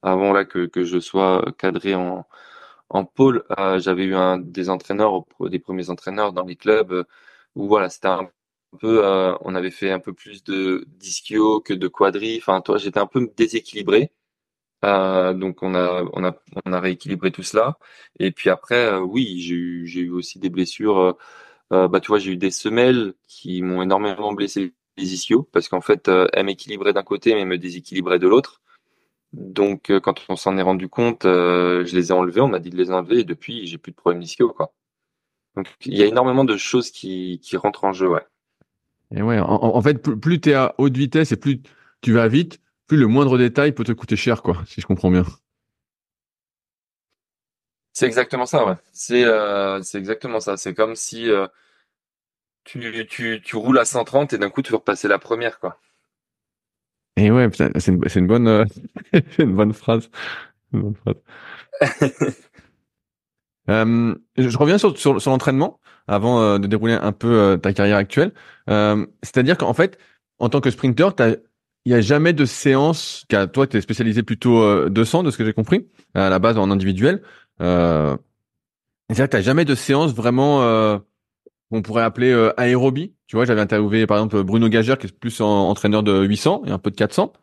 [0.01, 2.25] avant là que, que je sois cadré en
[2.89, 3.43] en pôle,
[3.79, 7.05] j'avais eu un des entraîneurs, des premiers entraîneurs dans les clubs
[7.55, 8.29] où voilà, c'était un
[8.79, 9.03] peu,
[9.41, 12.37] on avait fait un peu plus de d'ischio que de quadri.
[12.39, 14.11] Enfin, toi, j'étais un peu déséquilibré.
[14.85, 17.77] Euh, donc on a on a on a rééquilibré tout cela.
[18.19, 20.99] Et puis après, euh, oui, j'ai eu aussi des blessures.
[20.99, 21.13] Euh,
[21.73, 25.69] euh, bah tu vois, j'ai eu des semelles qui m'ont énormément blessé les ischios parce
[25.69, 28.61] qu'en fait, elles m'équilibraient d'un côté mais me déséquilibraient de l'autre.
[29.33, 32.41] Donc quand on s'en est rendu compte, je les ai enlevés.
[32.41, 34.73] On m'a dit de les enlever et depuis, j'ai plus de problème d'ischio quoi.
[35.55, 38.25] Donc il y a énormément de choses qui qui rentrent en jeu, ouais.
[39.15, 41.61] Et ouais, en, en fait, plus tu es à haute vitesse et plus
[42.01, 45.11] tu vas vite, plus le moindre détail peut te coûter cher, quoi, si je comprends
[45.11, 45.25] bien.
[47.93, 48.75] C'est exactement ça, ouais.
[48.93, 50.55] C'est euh, c'est exactement ça.
[50.55, 51.47] C'est comme si euh,
[52.63, 55.79] tu, tu, tu roules à 130 et d'un coup tu veux repasser la première, quoi.
[57.17, 58.65] Et ouais, c'est une, une, bonne euh,
[59.39, 60.09] une bonne phrase.
[60.73, 61.17] Une bonne phrase.
[63.69, 67.73] euh, je reviens sur, sur, sur l'entraînement avant euh, de dérouler un peu euh, ta
[67.73, 68.31] carrière actuelle.
[68.67, 69.97] C'est-à-dire qu'en fait,
[70.39, 71.09] en tant que sprinter,
[71.85, 75.31] il n'y a jamais de séance, car toi, tu es spécialisé plutôt 200, euh, de
[75.31, 77.21] ce que j'ai compris, à la base en individuel.
[77.61, 78.15] Euh,
[79.09, 81.01] C'est-à-dire que tu n'as jamais de séance vraiment,
[81.71, 83.13] qu'on pourrait appeler aérobie.
[83.27, 86.63] Tu vois, j'avais interviewé par exemple Bruno Gagère, qui est plus en, entraîneur de 800
[86.65, 87.33] et un peu de 400.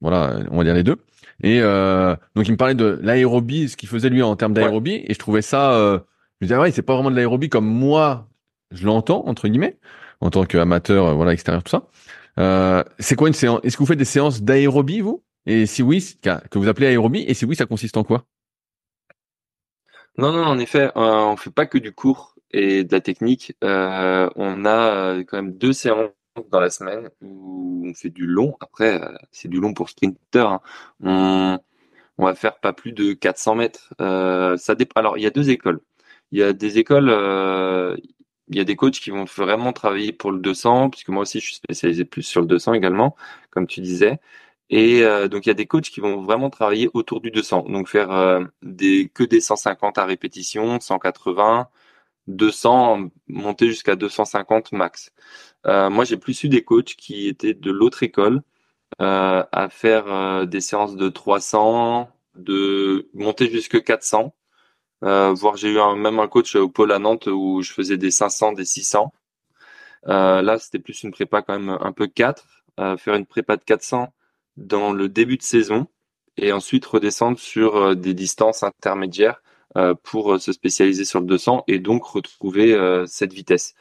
[0.00, 0.96] Voilà, on va dire les deux.
[1.42, 5.02] Et euh, donc il me parlait de l'aérobie, ce qu'il faisait lui en termes d'aérobie,
[5.06, 5.98] et je trouvais ça, euh,
[6.40, 8.28] je me disais ouais, c'est pas vraiment de l'aérobie comme moi
[8.70, 9.78] je l'entends entre guillemets,
[10.20, 11.88] en tant qu'amateur, voilà extérieur tout ça.
[12.38, 15.22] Euh, c'est quoi une séance Est-ce que vous faites des séances d'aérobie, vous?
[15.46, 18.24] Et si oui, que vous appelez aérobie, et si oui, ça consiste en quoi?
[20.18, 23.54] Non, non, en effet, euh, on fait pas que du cours et de la technique.
[23.64, 26.10] Euh, on a quand même deux séances
[26.50, 28.56] dans la semaine où on fait du long.
[28.60, 29.00] Après,
[29.32, 30.48] c'est du long pour sprinter.
[30.48, 30.60] Hein.
[31.02, 31.58] On,
[32.18, 33.94] on va faire pas plus de 400 mètres.
[33.98, 35.00] ça dépend.
[35.00, 35.80] Alors, il y a deux écoles.
[36.32, 37.10] Il y a des écoles,
[38.48, 41.40] il y a des coachs qui vont vraiment travailler pour le 200, puisque moi aussi
[41.40, 43.16] je suis spécialisé plus sur le 200 également,
[43.50, 44.20] comme tu disais.
[44.70, 47.66] Et euh, donc il y a des coachs qui vont vraiment travailler autour du 200,
[47.68, 51.68] donc faire euh, des que des 150 à répétition, 180,
[52.28, 55.12] 200, monter jusqu'à 250 max.
[55.66, 58.42] Euh, moi j'ai plus eu des coachs qui étaient de l'autre école
[58.98, 64.32] à faire des séances de 300, de monter jusque 400
[65.04, 67.98] euh, voire j'ai eu un, même un coach au pôle à Nantes où je faisais
[67.98, 69.12] des 500, des 600.
[70.08, 72.46] Euh, là, c'était plus une prépa quand même un peu 4.
[72.80, 74.12] Euh, faire une prépa de 400
[74.56, 75.86] dans le début de saison
[76.36, 79.55] et ensuite redescendre sur euh, des distances intermédiaires euh,
[80.02, 83.74] pour se spécialiser sur le 200 et donc retrouver cette vitesse.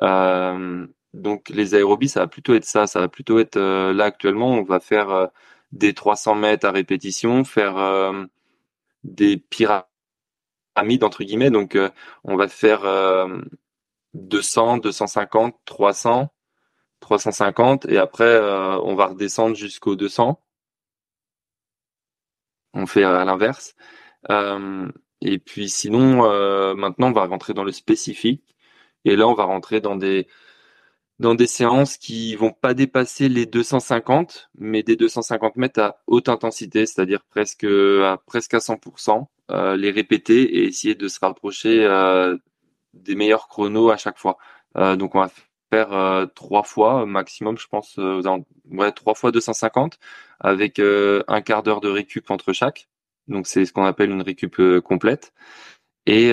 [0.00, 2.86] donc les aérobies, ça va plutôt être ça.
[2.86, 5.28] Ça va plutôt être là actuellement, on va faire
[5.72, 8.12] des 300 mètres à répétition, faire
[9.04, 9.84] des pyramides
[10.74, 11.50] pyramide entre guillemets.
[11.50, 11.90] Donc euh,
[12.24, 12.82] on va faire
[14.14, 16.32] 200, 250, 300,
[17.00, 20.40] 350 et après euh, on va redescendre jusqu'au 200.
[22.72, 23.74] On fait à l'inverse.
[24.30, 24.88] Euh,
[25.20, 26.22] et puis sinon
[26.76, 28.42] maintenant on va rentrer dans le spécifique
[29.04, 30.26] et là on va rentrer dans des
[31.20, 36.30] dans des séances qui vont pas dépasser les 250, mais des 250 mètres à haute
[36.30, 41.84] intensité, c'est-à-dire presque à presque à 100%, euh, les répéter et essayer de se rapprocher
[41.84, 42.38] euh,
[42.94, 44.38] des meilleurs chronos à chaque fois.
[44.76, 45.30] Euh, donc on va
[45.70, 48.22] faire euh, trois fois maximum, je pense, euh,
[48.70, 49.98] ouais, trois fois 250
[50.40, 52.88] avec un quart d'heure de récup entre chaque.
[53.30, 55.32] Donc c'est ce qu'on appelle une récup complète.
[56.06, 56.32] Et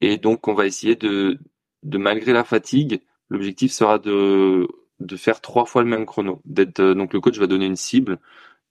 [0.00, 1.38] et donc on va essayer de
[1.82, 4.68] de malgré la fatigue, l'objectif sera de
[5.00, 6.40] de faire trois fois le même chrono.
[6.44, 8.18] D'être donc le coach va donner une cible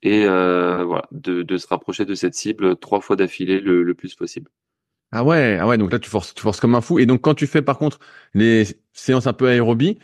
[0.02, 4.16] et voilà de, de se rapprocher de cette cible trois fois d'affilée le, le plus
[4.16, 4.50] possible.
[5.12, 7.00] Ah ouais, ah ouais, donc là tu forces, tu forces comme un fou.
[7.00, 8.00] Et donc quand tu fais par contre
[8.34, 9.98] les séances un peu aérobie,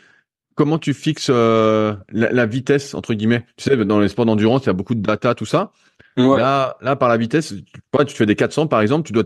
[0.54, 3.44] comment tu fixes euh, la, vitesse entre guillemets?
[3.56, 5.72] Tu sais, dans les sports d'endurance, il y a beaucoup de data, tout ça.
[6.16, 9.24] Là, là par la vitesse, tu, tu fais des 400 par exemple, tu dois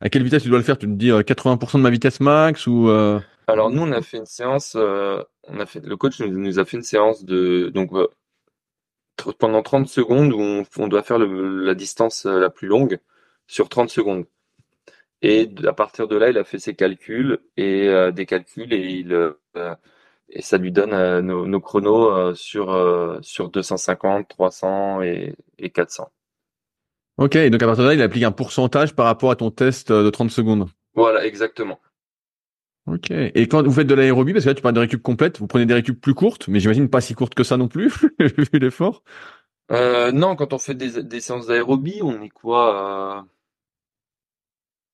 [0.00, 0.78] à quelle vitesse tu dois le faire?
[0.78, 3.20] Tu te dis 80% de ma vitesse max ou euh?
[3.46, 6.64] Alors nous, on a fait une séance, euh, on a fait le coach nous, a
[6.64, 7.90] fait une séance de donc
[9.38, 12.98] pendant 30 secondes où on, on doit faire le, la distance la plus longue
[13.46, 14.24] sur 30 secondes.
[15.22, 18.90] Et à partir de là, il a fait ses calculs et euh, des calculs et
[18.90, 19.32] il euh,
[20.28, 26.10] et ça lui donne euh, nos, nos, chronos sur sur 250, 300 et, et 400.
[27.18, 29.92] Ok, donc à partir de là, il applique un pourcentage par rapport à ton test
[29.92, 30.68] de 30 secondes.
[30.94, 31.78] Voilà, exactement.
[32.86, 33.10] Ok.
[33.10, 35.46] Et quand vous faites de l'aérobie, parce que là tu parles de récup complète, vous
[35.46, 38.58] prenez des récup plus courtes, mais j'imagine pas si courtes que ça non plus, vu
[38.58, 39.02] l'effort.
[39.70, 43.24] Euh, non, quand on fait des, des séances d'aérobie, on est quoi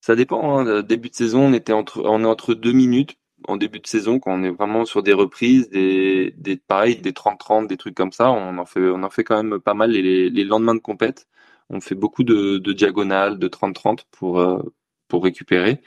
[0.01, 0.59] ça dépend.
[0.59, 0.83] Hein.
[0.83, 3.19] Début de saison, on était entre, on est entre deux minutes
[3.51, 7.13] en début de saison quand on est vraiment sur des reprises, des, des pareil, des
[7.13, 8.31] 30-30, des trucs comme ça.
[8.31, 11.27] On en fait, on en fait quand même pas mal les, les lendemains de compète.
[11.71, 14.63] On fait beaucoup de, de diagonales, de 30-30 pour euh,
[15.09, 15.83] pour récupérer.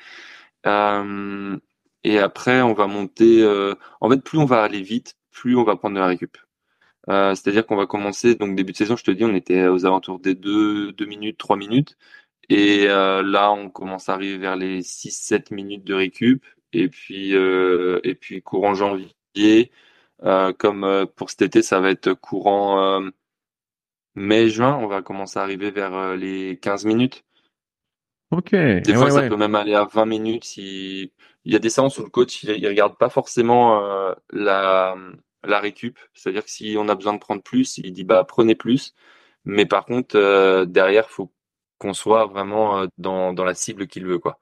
[0.68, 1.58] Euh,
[2.04, 3.42] et après, on va monter.
[3.44, 6.38] Euh, en fait, plus on va aller vite, plus on va prendre de la récup.
[7.10, 8.36] Euh, c'est-à-dire qu'on va commencer.
[8.36, 11.38] Donc début de saison, je te dis, on était aux alentours des deux, deux minutes,
[11.38, 11.98] trois minutes.
[12.50, 16.46] Et euh, là, on commence à arriver vers les 6-7 minutes de récup.
[16.74, 19.72] Et puis, euh, et puis courant janvier,
[20.24, 23.02] euh, comme pour cet été, ça va être courant
[24.16, 27.24] mai-juin, on va commencer à arriver vers les 15 minutes.
[28.32, 28.52] Ok.
[28.52, 30.46] Des fois, ça peut même aller à 20 minutes.
[30.46, 31.12] Si...
[31.44, 33.82] Il y a des séances où le coach, il, regarde pas forcément
[34.32, 34.96] la,
[35.44, 35.98] la récup.
[36.14, 38.94] C'est-à-dire que si on a besoin de prendre plus, il dit bah prenez plus.
[39.44, 41.32] Mais par contre, derrière, faut
[41.82, 44.20] qu'on soit vraiment euh, dans, dans la cible qu'il veut.
[44.20, 44.40] Quoi.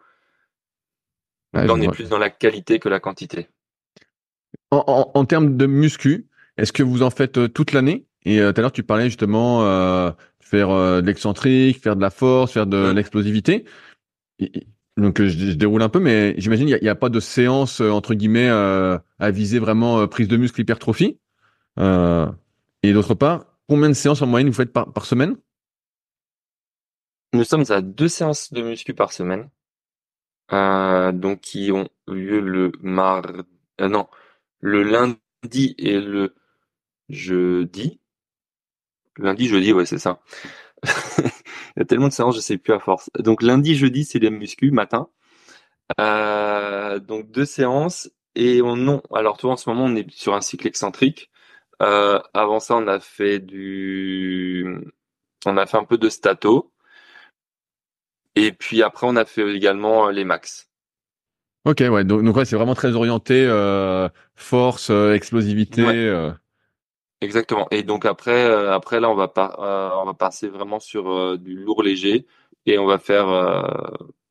[1.54, 3.48] On est plus dans la qualité que la quantité.
[4.72, 8.06] En, en, termes de muscu, est-ce que vous en faites euh, toute l'année?
[8.24, 12.10] Et euh, tout à l'heure, tu parlais justement euh, faire de l'excentrique, faire de la
[12.10, 13.66] force, faire de l'explosivité.
[14.98, 18.50] Donc je, déroule un peu, mais j'imagine il n'y a, pas de séance entre guillemets
[18.50, 21.20] à viser vraiment prise de muscle hypertrophie.
[21.78, 25.38] et d'autre part, combien de séances en moyenne vous faites par, par semaine?
[27.32, 29.50] Nous sommes à deux séances de muscu par semaine,
[30.54, 33.42] euh, donc qui ont lieu le mardi,
[33.82, 34.08] euh, non,
[34.62, 36.36] le lundi et le
[37.10, 38.02] jeudi.
[39.18, 40.22] Lundi, jeudi, ouais, c'est ça.
[41.76, 43.10] Il y a tellement de séances, je sais plus à force.
[43.20, 45.10] Donc lundi, jeudi, c'est les muscu matin.
[46.00, 49.02] Euh, donc deux séances et on non.
[49.14, 51.32] Alors toi, en ce moment, on est sur un cycle excentrique.
[51.80, 54.66] avant ça, on a fait du,
[55.46, 56.72] on a fait un peu de stato.
[58.36, 60.70] Et puis après, on a fait également euh, les max.
[61.66, 62.04] Ok, ouais.
[62.04, 65.84] Donc, donc ouais, c'est vraiment très orienté euh, force, euh, explosivité.
[65.86, 66.32] Euh.
[67.22, 67.68] Exactement.
[67.72, 69.56] Et donc après, après là, on va pas,
[70.02, 72.26] on va passer vraiment sur du lourd léger
[72.66, 73.28] et on va faire,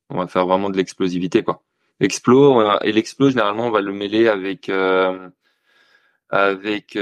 [0.09, 1.61] on va faire vraiment de l'explosivité quoi.
[1.99, 4.71] Explo et l'explo généralement on va le mêler avec
[6.31, 6.97] avec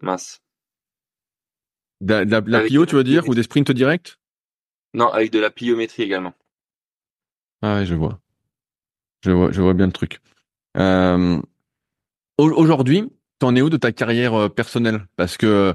[0.00, 0.40] mince.
[2.00, 4.16] De, la, la plio, tu veux dire, ou des sprints directs?
[4.96, 6.32] Non, avec de la pliométrie également.
[7.60, 8.18] Ah ouais, je vois.
[9.22, 10.20] Je vois, je vois bien le truc.
[10.78, 11.40] Euh,
[12.38, 15.06] Aujourd'hui, t'en es où de ta carrière euh, personnelle?
[15.16, 15.72] Parce que euh,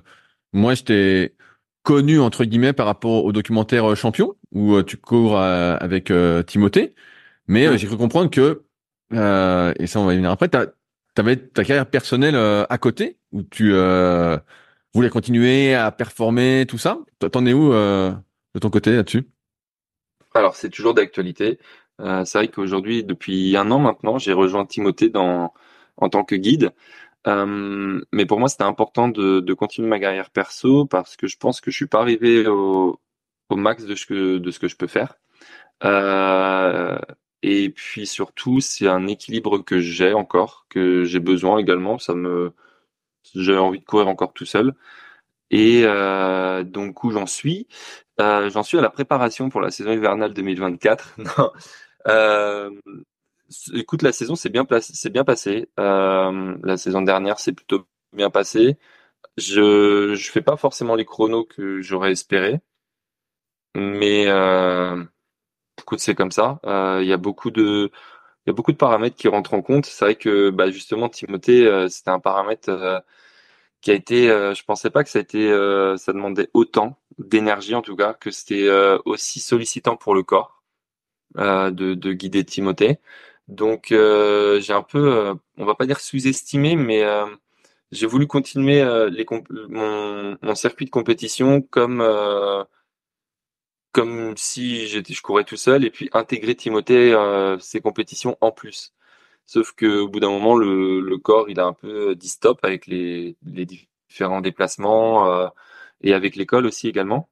[0.53, 1.35] moi, je t'ai
[1.83, 6.13] connu entre guillemets par rapport au documentaire Champion où tu cours avec
[6.45, 6.93] Timothée,
[7.47, 8.63] mais j'ai cru comprendre que
[9.11, 10.47] et ça on va y venir après.
[10.47, 13.73] T'avais ta carrière personnelle à côté où tu
[14.93, 16.99] voulais continuer à performer, tout ça.
[17.31, 17.73] T'en es où
[18.53, 19.27] de ton côté là-dessus?
[20.33, 21.59] Alors, c'est toujours d'actualité.
[21.99, 25.51] Euh, c'est vrai qu'aujourd'hui, depuis un an maintenant, j'ai rejoint Timothée en
[26.09, 26.71] tant que guide.
[27.27, 31.61] Euh, mais pour moi, c'était important de, continuer ma carrière perso parce que je pense
[31.61, 32.99] que je suis pas arrivé au,
[33.51, 35.15] max de ce que, je peux faire.
[35.83, 36.97] Euh,
[37.43, 41.97] Et puis surtout, c'est un équilibre que j'ai encore, que j'ai besoin également.
[43.35, 44.73] J'ai envie de courir encore tout seul.
[45.51, 45.83] Et
[46.65, 47.67] donc où j'en suis?
[48.21, 51.15] Euh, J'en suis à la préparation pour la saison hivernale 2024.
[51.17, 51.51] non.
[52.07, 52.71] Euh,
[53.73, 55.69] écoute, la saison s'est bien, c'est bien passé.
[55.79, 58.77] Euh, la saison dernière, c'est plutôt bien passé.
[59.37, 62.61] Je je fais pas forcément les chronos que j'aurais espéré,
[63.75, 65.03] mais euh,
[65.79, 66.59] écoute, c'est comme ça.
[66.65, 67.91] Euh, il y a beaucoup de
[68.47, 69.87] il y a beaucoup de paramètres qui rentrent en compte.
[69.87, 72.99] C'est vrai que bah, justement Timothée, euh, c'était un paramètre euh,
[73.81, 75.49] qui a été, je pensais pas que ça a été,
[75.97, 78.69] ça demandait autant d'énergie en tout cas, que c'était
[79.05, 80.63] aussi sollicitant pour le corps
[81.35, 82.99] de, de guider Timothée.
[83.47, 87.03] Donc j'ai un peu, on va pas dire sous-estimé, mais
[87.91, 89.25] j'ai voulu continuer euh, les
[89.69, 92.63] mon, mon, circuit de compétition comme euh,
[93.91, 98.51] comme si j'étais je courais tout seul et puis intégrer Timothée euh, ces compétitions en
[98.51, 98.93] plus.
[99.45, 102.59] Sauf que au bout d'un moment le, le corps il a un peu dit stop
[102.63, 105.47] avec les, les différents déplacements euh,
[106.01, 107.29] et avec l'école aussi également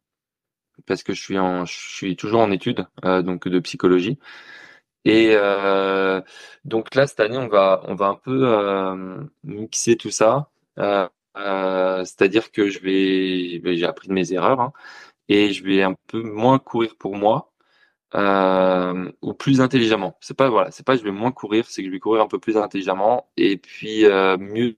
[0.85, 4.17] parce que je suis en je suis toujours en études donc de psychologie.
[5.05, 6.21] Et euh,
[6.65, 10.51] donc là, cette année, on va, on va un peu euh, mixer tout ça.
[10.79, 14.73] Euh, euh C'est-à-dire que je vais, ben, j'ai appris de mes erreurs hein,
[15.29, 17.53] et je vais un peu moins courir pour moi
[18.15, 20.17] euh, ou plus intelligemment.
[20.21, 22.27] C'est pas voilà, c'est pas je vais moins courir, c'est que je vais courir un
[22.27, 24.77] peu plus intelligemment et puis euh, mieux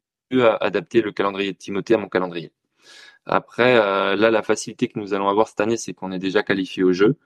[0.61, 2.53] adapter le calendrier de Timothée à mon calendrier.
[3.25, 6.83] Après, là, la facilité que nous allons avoir cette année, c'est qu'on est déjà qualifié
[6.83, 7.17] au jeu.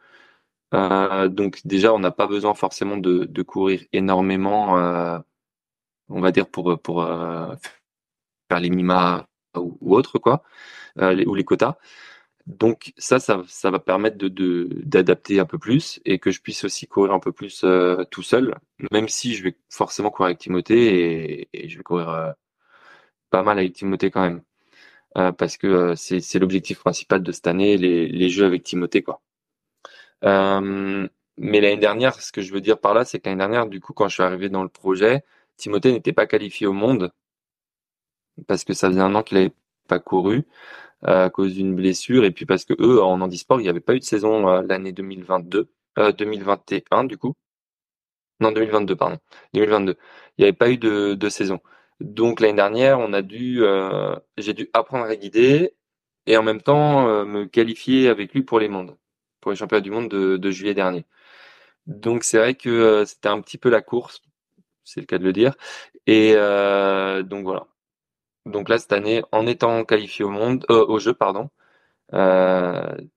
[0.73, 5.19] Euh, donc déjà, on n'a pas besoin forcément de, de courir énormément, euh,
[6.09, 7.55] on va dire pour pour euh,
[8.49, 10.43] faire les minima ou, ou autre quoi,
[10.99, 11.77] euh, ou les quotas.
[12.47, 14.29] Donc ça, ça, ça va permettre de
[14.83, 18.23] d'adapter un peu plus et que je puisse aussi courir un peu plus euh, tout
[18.23, 18.55] seul,
[18.91, 22.35] même si je vais forcément courir avec Timothée et, et je vais courir
[23.29, 24.41] pas mal avec Timothée quand même,
[25.37, 29.21] parce que c'est c'est l'objectif principal de cette année, les les jeux avec Timothée quoi.
[30.23, 33.67] Euh, mais l'année dernière, ce que je veux dire par là, c'est que l'année dernière,
[33.67, 35.23] du coup, quand je suis arrivé dans le projet,
[35.57, 37.11] Timothée n'était pas qualifié au monde
[38.47, 39.53] parce que ça faisait un an qu'il n'avait
[39.87, 40.45] pas couru
[41.07, 43.79] euh, à cause d'une blessure et puis parce que eux, en handisport, il n'y avait
[43.81, 45.69] pas eu de saison euh, l'année 2022,
[46.17, 47.35] 2021 du coup.
[48.39, 49.17] Non, 2022, pardon.
[49.53, 49.97] 2022.
[50.37, 51.59] Il n'y avait pas eu de, de saison.
[51.99, 53.61] Donc l'année dernière, on a dû,
[54.37, 55.73] j'ai dû apprendre à guider
[56.27, 58.97] et en même temps me qualifier avec lui pour les mondes
[59.45, 61.05] pour les championnats du monde de, juillet dernier.
[61.87, 64.23] Donc c'est vrai que euh, c'était un petit peu la course,
[64.83, 65.55] c'est le cas de le dire.
[66.07, 67.67] Et euh, donc voilà.
[68.47, 71.51] Donc là cette année, en étant qualifié au monde, euh, au jeu pardon,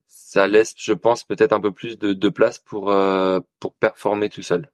[0.07, 2.93] ça laisse, je pense, peut-être un peu plus de, place pour
[3.59, 4.69] pour performer tout seul.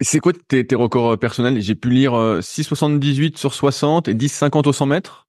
[0.00, 1.60] C'est quoi tes, records personnels?
[1.60, 5.26] J'ai pu lire 6,78 sur 60 et 10,50 au 100 mètres.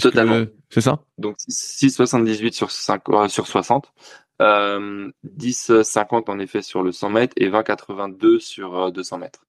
[0.00, 0.44] Totalement.
[0.70, 1.00] C'est ça?
[1.18, 3.92] Donc 6,78 sur 5, sur 60.
[4.40, 9.40] Euh, 10,50 en effet sur le 100 mètres et 20,82 sur 200 euh, mètres.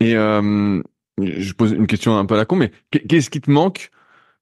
[0.00, 0.82] Et euh,
[1.18, 3.90] je pose une question un peu à la con, mais qu'est-ce qui te manque?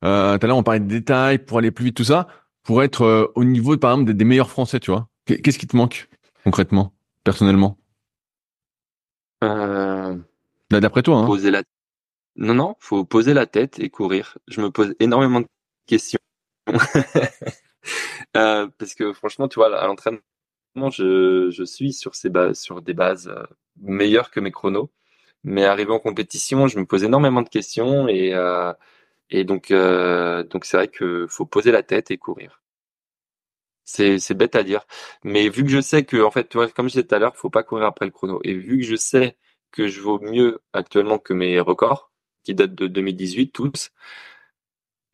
[0.04, 2.28] Euh, Tout à l'heure, on parlait de détails pour aller plus vite, tout ça,
[2.62, 5.08] pour être euh, au niveau, par exemple, des, meilleurs Français, tu vois.
[5.26, 6.08] Qu'est-ce qui te manque
[6.44, 7.76] concrètement, personnellement?
[9.44, 10.16] Euh,
[10.70, 11.27] D'après toi, hein.
[11.27, 11.62] Poser la...
[12.37, 14.38] Non, non, faut poser la tête et courir.
[14.46, 15.46] Je me pose énormément de
[15.87, 16.20] questions.
[18.37, 20.20] Euh, parce que franchement, tu vois, à l'entraînement,
[20.92, 23.44] je, je suis sur ces bases, sur des bases euh,
[23.81, 24.90] meilleures que mes chronos.
[25.44, 28.72] Mais arrivé en compétition, je me pose énormément de questions et euh,
[29.31, 32.61] et donc donc c'est vrai que faut poser la tête et courir.
[33.90, 34.87] C'est c'est bête à dire,
[35.24, 37.18] mais vu que je sais que en fait, tu vois, comme je disais tout à
[37.18, 38.38] l'heure, faut pas courir après le chrono.
[38.44, 39.38] Et vu que je sais
[39.72, 42.12] que je vaux mieux actuellement que mes records
[42.44, 43.90] qui datent de 2018 tous,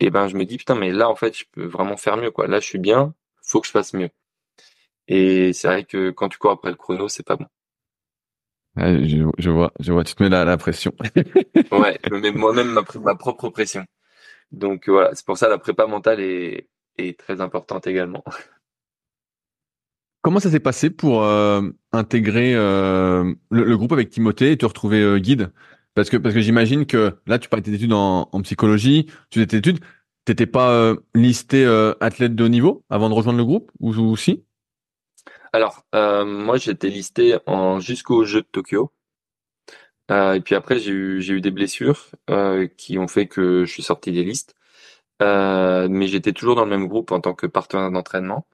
[0.01, 2.33] et ben je me dis putain mais là en fait je peux vraiment faire mieux
[2.33, 2.49] quoi.
[2.49, 4.11] Là je suis bien, faut que je fasse mieux.
[5.09, 7.47] Et c'est vrai que quand tu cours après le chrono, c'est pas bon.
[8.77, 10.93] je, vois, je vois, tu te mets la, la pression.
[11.73, 13.85] ouais, je mets moi-même ma, ma, propre pression.
[14.53, 16.69] Donc voilà, c'est pour ça la prépa mentale est,
[16.99, 18.25] est très importante également.
[20.25, 21.61] Comment ça s'est passé pour euh,
[21.93, 25.53] intégrer euh, le, groupe avec Timothée et te retrouver euh, guide?
[25.95, 29.47] Parce que parce que j'imagine que là tu parlais tes études en, psychologie, tu faisais
[29.47, 29.81] tes études,
[30.25, 31.67] t'étais pas listé
[32.01, 34.45] athlète de haut niveau avant de rejoindre le groupe ou, ou si?
[35.53, 38.91] Alors moi j'étais listé en jusqu'au jeu de Tokyo.
[40.11, 42.07] et puis après j'ai eu des blessures
[42.79, 44.57] qui ont fait que je suis sorti des listes.
[45.21, 48.47] mais j'étais toujours dans le même groupe en tant que partenaire d'entraînement.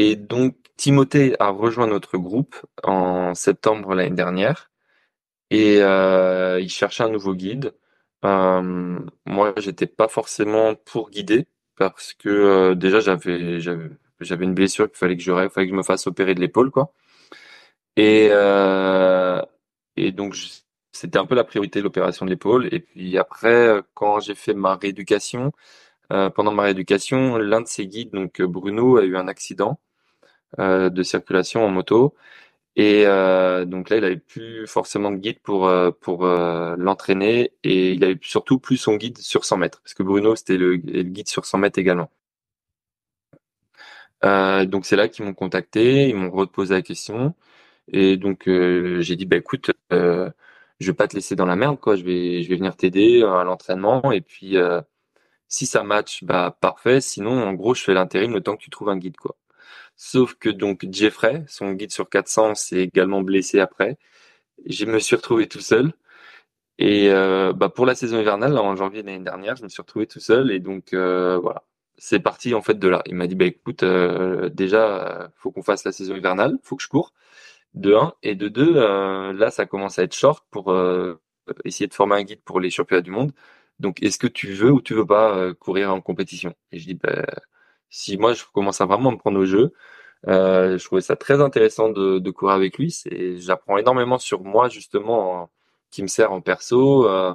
[0.00, 4.70] Et donc Timothée a rejoint notre groupe en septembre l'année dernière
[5.50, 7.74] et euh, il cherchait un nouveau guide.
[8.24, 14.88] Euh, moi, j'étais pas forcément pour guider parce que euh, déjà j'avais j'avais une blessure
[14.88, 16.92] qu'il fallait que je il fallait que je me fasse opérer de l'épaule quoi.
[17.96, 19.42] Et euh,
[19.96, 20.36] et donc
[20.92, 22.68] c'était un peu la priorité l'opération de l'épaule.
[22.72, 25.52] Et puis après, quand j'ai fait ma rééducation,
[26.08, 29.80] pendant ma rééducation, l'un de ses guides, donc Bruno, a eu un accident
[30.56, 32.14] de circulation en moto.
[32.78, 37.52] Et euh, donc là, il avait plus forcément de guide pour euh, pour euh, l'entraîner
[37.64, 40.76] et il avait surtout plus son guide sur 100 mètres parce que Bruno c'était le,
[40.76, 42.08] guide sur 100 mètres également.
[44.24, 47.34] Euh, donc c'est là qu'ils m'ont contacté, ils m'ont reposé la question
[47.88, 50.32] et donc j'ai dit bah écoute, je
[50.80, 53.44] vais pas te laisser dans la merde quoi, je vais je vais venir t'aider à
[53.44, 54.56] l'entraînement et puis
[55.48, 58.70] si ça match bah parfait, sinon en gros je fais l'intérim le temps que tu
[58.70, 59.36] trouves un guide quoi.
[59.98, 63.98] Sauf que donc Jeffrey, son guide sur 400, s'est également blessé après.
[64.66, 65.92] Je me suis retrouvé tout seul.
[66.78, 70.06] Et euh, bah pour la saison hivernale, en janvier l'année dernière, je me suis retrouvé
[70.06, 70.52] tout seul.
[70.52, 71.64] Et donc euh, voilà,
[71.98, 73.02] c'est parti en fait de là.
[73.06, 76.82] Il m'a dit bah écoute, euh, déjà faut qu'on fasse la saison hivernale, faut que
[76.82, 77.12] je cours.
[77.74, 80.74] De 1 et de 2, là ça commence à être short pour
[81.64, 83.32] essayer de former un guide pour les championnats du monde.
[83.80, 86.54] Donc est-ce que tu veux ou tu veux pas courir en compétition?
[86.72, 87.24] Et je dis bah
[87.90, 89.72] si moi je commence à vraiment me prendre au jeu,
[90.28, 92.90] euh, je trouvais ça très intéressant de, de courir avec lui.
[92.90, 95.50] C'est, j'apprends énormément sur moi justement,
[95.90, 97.08] qui me sert en perso.
[97.08, 97.34] Euh,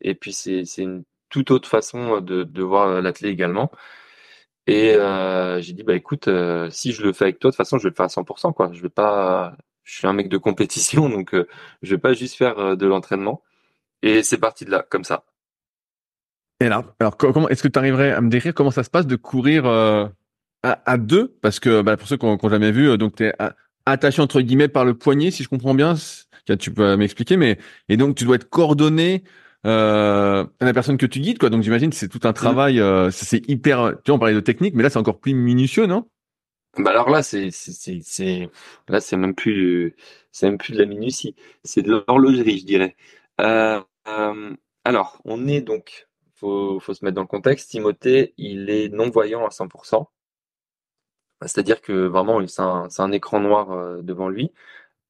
[0.00, 3.70] et puis c'est, c'est une toute autre façon de, de voir l'athlète également.
[4.68, 7.56] Et euh, j'ai dit bah écoute, euh, si je le fais avec toi, de toute
[7.56, 8.52] façon je vais le faire à 100%.
[8.52, 8.70] Quoi.
[8.72, 11.48] Je vais pas, je suis un mec de compétition, donc euh,
[11.82, 13.42] je vais pas juste faire euh, de l'entraînement.
[14.02, 15.24] Et c'est parti de là, comme ça.
[16.60, 19.06] Et là, alors comment est-ce que tu arriverais à me décrire comment ça se passe
[19.06, 20.06] de courir euh,
[20.62, 21.36] à, à, deux?
[21.40, 23.34] Parce que bah, pour ceux qui n'ont jamais vu, euh, donc tu es
[23.86, 25.94] attaché entre guillemets par le poignet, si je comprends bien.
[26.58, 29.22] Tu peux m'expliquer, mais et donc tu dois être coordonné
[29.66, 31.50] euh, à la personne que tu guides, quoi.
[31.50, 32.80] Donc j'imagine c'est tout un travail.
[32.80, 33.94] Euh, c'est hyper.
[34.02, 36.08] Tu vois, on parlait de technique, mais là c'est encore plus minutieux, non?
[36.76, 38.48] Bah alors là c'est c'est c'est
[38.88, 39.94] là c'est même plus
[40.32, 41.34] c'est même plus de la minutie,
[41.64, 42.96] c'est de l'horlogerie, je dirais.
[43.40, 44.54] Euh, euh,
[44.84, 46.07] alors on est donc
[46.38, 47.70] faut, faut se mettre dans le contexte.
[47.70, 50.06] Timothée, il est non-voyant à 100%.
[51.42, 54.52] C'est-à-dire que vraiment, c'est un, un, écran noir euh, devant lui.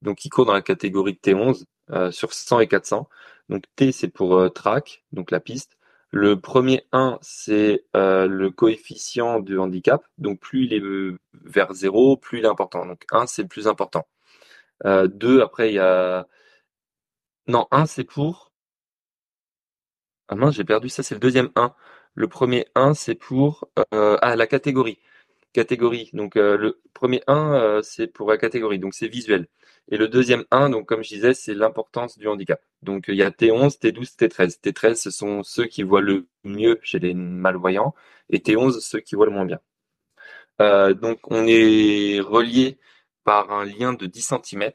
[0.02, 3.08] Donc, il court dans la catégorie de T11 euh, sur 100 et 400.
[3.48, 5.78] Donc, T, c'est pour euh, track, donc la piste.
[6.10, 10.02] Le premier 1, c'est le coefficient de handicap.
[10.18, 10.82] Donc, plus il est
[11.34, 12.86] vers 0, plus il est important.
[12.86, 14.06] Donc, 1, c'est le plus important.
[14.84, 16.26] 2, après, il y a...
[17.48, 18.47] Non, 1, c'est pour
[20.28, 21.74] ah mince, j'ai perdu ça, c'est le deuxième 1.
[22.14, 24.98] Le premier 1, c'est pour euh, ah, la catégorie.
[25.52, 26.10] Catégorie.
[26.12, 29.48] Donc euh, le premier 1, euh, c'est pour la catégorie, donc c'est visuel.
[29.90, 32.60] Et le deuxième 1, donc comme je disais, c'est l'importance du handicap.
[32.82, 34.60] Donc il y a T11, T12, T13.
[34.60, 37.94] T13, ce sont ceux qui voient le mieux chez les malvoyants,
[38.30, 39.60] et T11, ceux qui voient le moins bien.
[40.60, 42.78] Euh, donc on est relié
[43.24, 44.72] par un lien de 10 cm,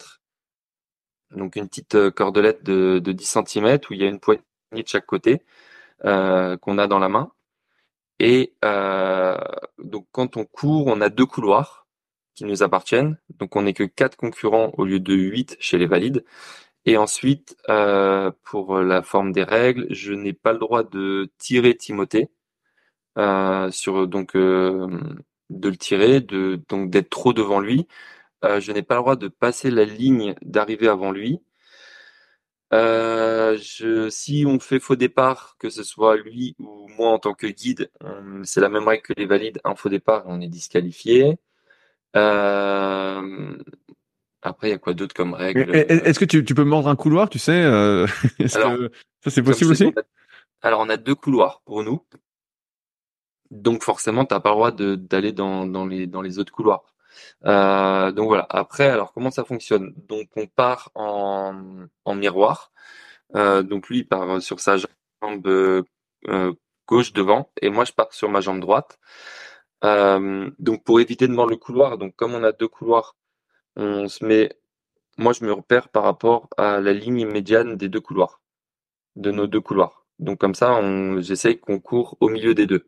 [1.32, 4.42] donc une petite euh, cordelette de, de 10 cm où il y a une poignée
[4.82, 5.44] de chaque côté
[6.06, 7.32] euh, qu'on a dans la main.
[8.20, 9.38] Et euh,
[9.80, 11.88] donc quand on court, on a deux couloirs
[12.36, 13.18] qui nous appartiennent.
[13.40, 16.26] Donc on n'est que quatre concurrents au lieu de huit chez les valides.
[16.86, 21.76] Et ensuite, euh, pour la forme des règles, je n'ai pas le droit de tirer
[21.78, 22.30] Timothée,
[23.72, 24.90] sur donc de
[25.70, 27.88] le tirer, de donc d'être trop devant lui.
[28.44, 31.42] Je n'ai pas le droit de passer la ligne d'arrivée avant lui
[32.74, 37.36] euh, je, si on fait faux départ, que ce soit lui ou moi en tant
[37.36, 37.92] que guide,
[38.44, 39.60] c'est la même règle que les valides.
[39.64, 41.38] Un faux départ, on est disqualifié.
[42.16, 43.58] Euh,
[44.42, 45.70] après, il y a quoi d'autre comme règle?
[45.74, 48.08] Est-ce que tu, tu, peux mordre un couloir, tu sais euh,
[48.56, 48.92] alors, que
[49.24, 49.94] ça c'est possible aussi?
[50.62, 52.04] Alors, on a deux couloirs pour nous.
[53.52, 56.93] Donc forcément, tu n'as pas le droit d'aller dans, dans, les, dans les autres couloirs.
[57.46, 58.46] Euh, donc voilà.
[58.50, 59.94] Après, alors comment ça fonctionne?
[60.08, 61.54] Donc on part en,
[62.16, 62.72] miroir.
[63.36, 66.54] Euh, donc lui il part sur sa jambe euh,
[66.88, 69.00] gauche devant et moi je pars sur ma jambe droite.
[69.84, 73.16] Donc pour éviter de mordre le couloir, donc comme on a deux couloirs,
[73.76, 74.58] on se met.
[75.18, 78.42] Moi je me repère par rapport à la ligne médiane des deux couloirs,
[79.16, 80.06] de nos deux couloirs.
[80.20, 80.82] Donc comme ça,
[81.22, 82.88] j'essaye qu'on court au milieu des deux.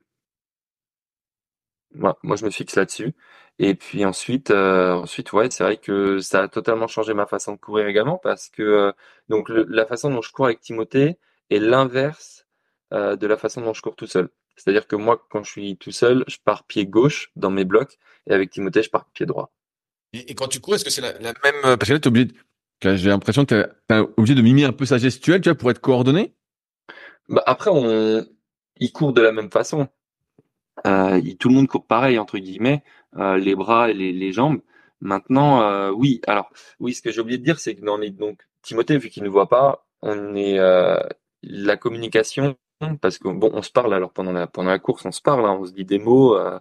[1.97, 3.13] Moi je me fixe là-dessus.
[3.57, 7.53] Et puis ensuite, euh, ensuite, ouais, c'est vrai que ça a totalement changé ma façon
[7.53, 8.91] de courir également parce que euh,
[9.29, 11.17] donc la façon dont je cours avec Timothée
[11.49, 12.47] est l'inverse
[12.93, 14.29] euh, de la façon dont je cours tout seul.
[14.57, 17.97] C'est-à-dire que moi, quand je suis tout seul, je pars pied gauche dans mes blocs,
[18.27, 19.51] et avec Timothée, je pars pied droit.
[20.13, 22.27] Et, quand tu cours, est-ce que c'est la, même Parce que là, es obligé.
[22.81, 25.71] J'ai l'impression que tu es obligé de mimer un peu sa gestuelle, tu vois, pour
[25.71, 26.35] être coordonné?
[27.27, 28.25] Bah après, on,
[28.77, 29.89] il court de la même façon.
[30.87, 32.83] Euh, tout le monde court pareil entre guillemets,
[33.17, 34.61] euh, les bras et les, les jambes.
[35.01, 36.21] Maintenant, euh, oui.
[36.27, 36.49] Alors,
[36.79, 39.23] oui, ce que j'ai oublié de dire, c'est que dans les donc Timothée, vu qu'il
[39.23, 40.99] ne voit pas, on est euh,
[41.43, 42.55] la communication
[43.01, 45.45] parce que bon, on se parle alors pendant la pendant la course, on se parle,
[45.45, 46.35] hein, on se dit des mots.
[46.37, 46.59] Euh,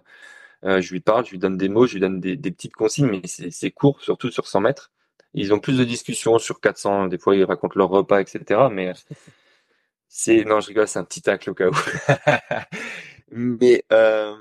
[0.65, 2.73] euh, je lui parle, je lui donne des mots, je lui donne des, des petites
[2.73, 4.91] consignes, mais c'est court, surtout sur 100 mètres.
[5.33, 7.07] Ils ont plus de discussions sur 400.
[7.07, 8.67] Des fois, ils racontent leur repas, etc.
[8.71, 8.93] Mais
[10.07, 11.73] c'est non, je rigole, c'est un petit tacle au cas où.
[13.31, 14.35] mais euh,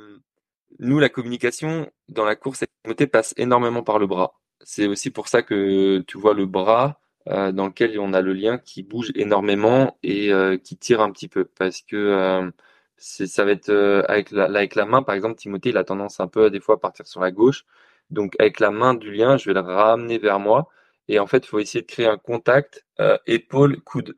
[0.78, 4.35] nous, la communication dans la course Timothée passe énormément par le bras.
[4.62, 8.32] C'est aussi pour ça que tu vois le bras euh, dans lequel on a le
[8.32, 11.45] lien qui bouge énormément et euh, qui tire un petit peu.
[11.45, 12.53] Parce que
[12.97, 13.70] ça va être
[14.09, 16.78] avec la main par exemple Timothée il a tendance un peu à des fois à
[16.78, 17.64] partir sur la gauche.
[18.11, 20.68] Donc avec la main du lien je vais le ramener vers moi.
[21.09, 22.87] Et en fait il faut essayer de créer un contact
[23.26, 24.14] épaule coude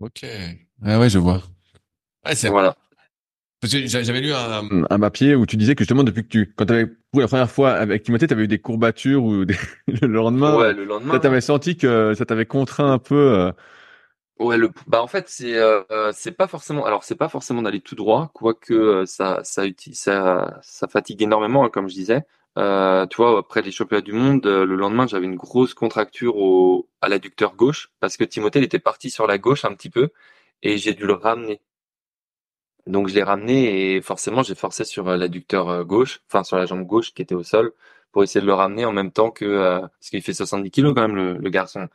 [0.00, 0.26] ok.
[0.84, 1.42] Ah ouais je vois
[2.26, 2.76] ouais, c'est voilà
[3.62, 6.52] parce que j'avais lu un, un papier où tu disais que justement depuis que tu,
[6.56, 9.44] quand tu avais pour la première fois avec Timothée, tu avais eu des courbatures ou
[9.86, 10.56] le lendemain.
[10.56, 11.16] Ouais, le lendemain.
[11.20, 13.14] Tu avais senti que ça t'avait contraint un peu.
[13.14, 13.52] Euh...
[14.40, 17.80] Ouais, le, bah en fait c'est euh, c'est pas forcément, alors c'est pas forcément d'aller
[17.80, 19.62] tout droit, quoique euh, ça ça
[19.92, 22.22] ça ça fatigue énormément, hein, comme je disais.
[22.58, 26.36] Euh, tu vois, après les championnats du monde, euh, le lendemain j'avais une grosse contracture
[26.36, 29.88] au à l'adducteur gauche parce que Timothée il était parti sur la gauche un petit
[29.90, 30.10] peu
[30.62, 31.60] et j'ai dû le ramener.
[32.86, 36.56] Donc je l'ai ramené et forcément j'ai forcé sur euh, l'adducteur euh, gauche, enfin sur
[36.56, 37.72] la jambe gauche qui était au sol,
[38.10, 40.94] pour essayer de le ramener en même temps que euh, parce qu'il fait 70 kilos
[40.94, 41.88] quand même le, garçon.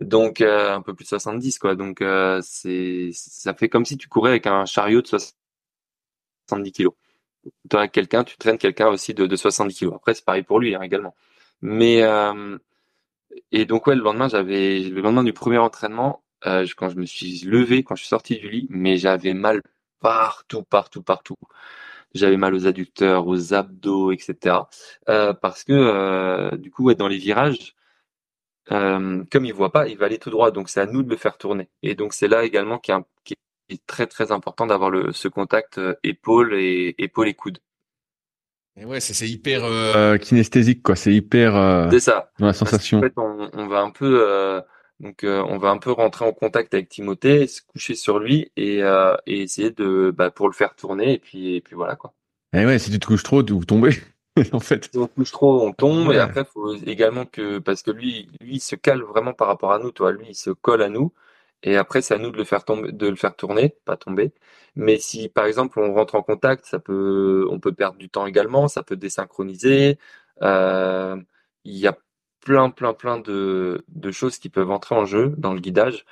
[0.00, 1.74] Donc un peu plus de 70 quoi.
[1.76, 2.02] Donc
[2.42, 6.94] c'est ça fait comme si tu courais avec un chariot de 70 kilos.
[7.72, 9.94] As quelqu'un, tu traînes quelqu'un aussi de, de 70 kilos.
[9.96, 11.14] Après c'est pareil pour lui hein, également.
[11.62, 12.02] Mais
[13.52, 17.40] et donc ouais le lendemain j'avais le lendemain du premier entraînement quand je me suis
[17.44, 19.62] levé, quand je suis sorti du lit, mais j'avais mal
[20.04, 21.36] partout, partout, partout.
[22.14, 24.56] J'avais mal aux adducteurs, aux abdos, etc.
[25.08, 27.74] Euh, parce que euh, du coup, dans les virages,
[28.70, 30.50] euh, comme il voit pas, il va aller tout droit.
[30.50, 31.70] Donc c'est à nous de le faire tourner.
[31.82, 36.94] Et donc c'est là également qui est, très très important d'avoir ce contact épaule et
[36.98, 37.58] épaule et coude.
[38.76, 39.62] Et ouais, c'est hyper
[40.20, 40.96] kinesthésique quoi.
[40.96, 41.88] C'est hyper.
[41.90, 42.30] c'est ça.
[42.38, 42.98] Dans la sensation.
[42.98, 44.62] En fait, on, on va un peu
[45.00, 48.52] donc euh, on va un peu rentrer en contact avec Timothée, se coucher sur lui
[48.56, 51.96] et, euh, et essayer de bah, pour le faire tourner et puis et puis voilà
[51.96, 52.14] quoi.
[52.52, 53.90] Et eh ouais, si tu te couches trop, vous tombez
[54.52, 54.88] en fait.
[54.92, 58.56] Si on couche trop, on tombe et après faut également que parce que lui lui
[58.56, 61.12] il se cale vraiment par rapport à nous, toi, lui il se colle à nous
[61.62, 64.32] et après c'est à nous de le faire tomber de le faire tourner, pas tomber.
[64.76, 68.26] Mais si par exemple on rentre en contact, ça peut on peut perdre du temps
[68.26, 69.98] également, ça peut désynchroniser.
[70.42, 71.16] Euh,
[71.64, 71.96] il y a
[72.44, 76.04] plein, plein, plein de, de choses qui peuvent entrer en jeu dans le guidage.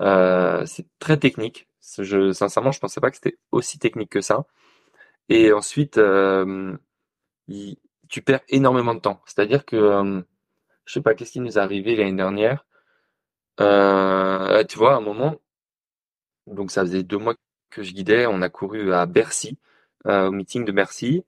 [0.00, 1.68] Euh, c'est très technique.
[1.98, 4.46] Je, sincèrement, je pensais pas que c'était aussi technique que ça.
[5.28, 6.76] Et ensuite, euh,
[8.08, 9.20] tu perds énormément de temps.
[9.26, 10.22] C'est-à-dire que, euh,
[10.86, 12.66] je sais pas, qu'est-ce qui nous est arrivé l'année dernière?
[13.60, 15.36] Euh, tu vois, à un moment,
[16.46, 17.34] donc ça faisait deux mois
[17.70, 19.58] que je guidais, on a couru à Bercy,
[20.04, 21.24] au meeting de Bercy,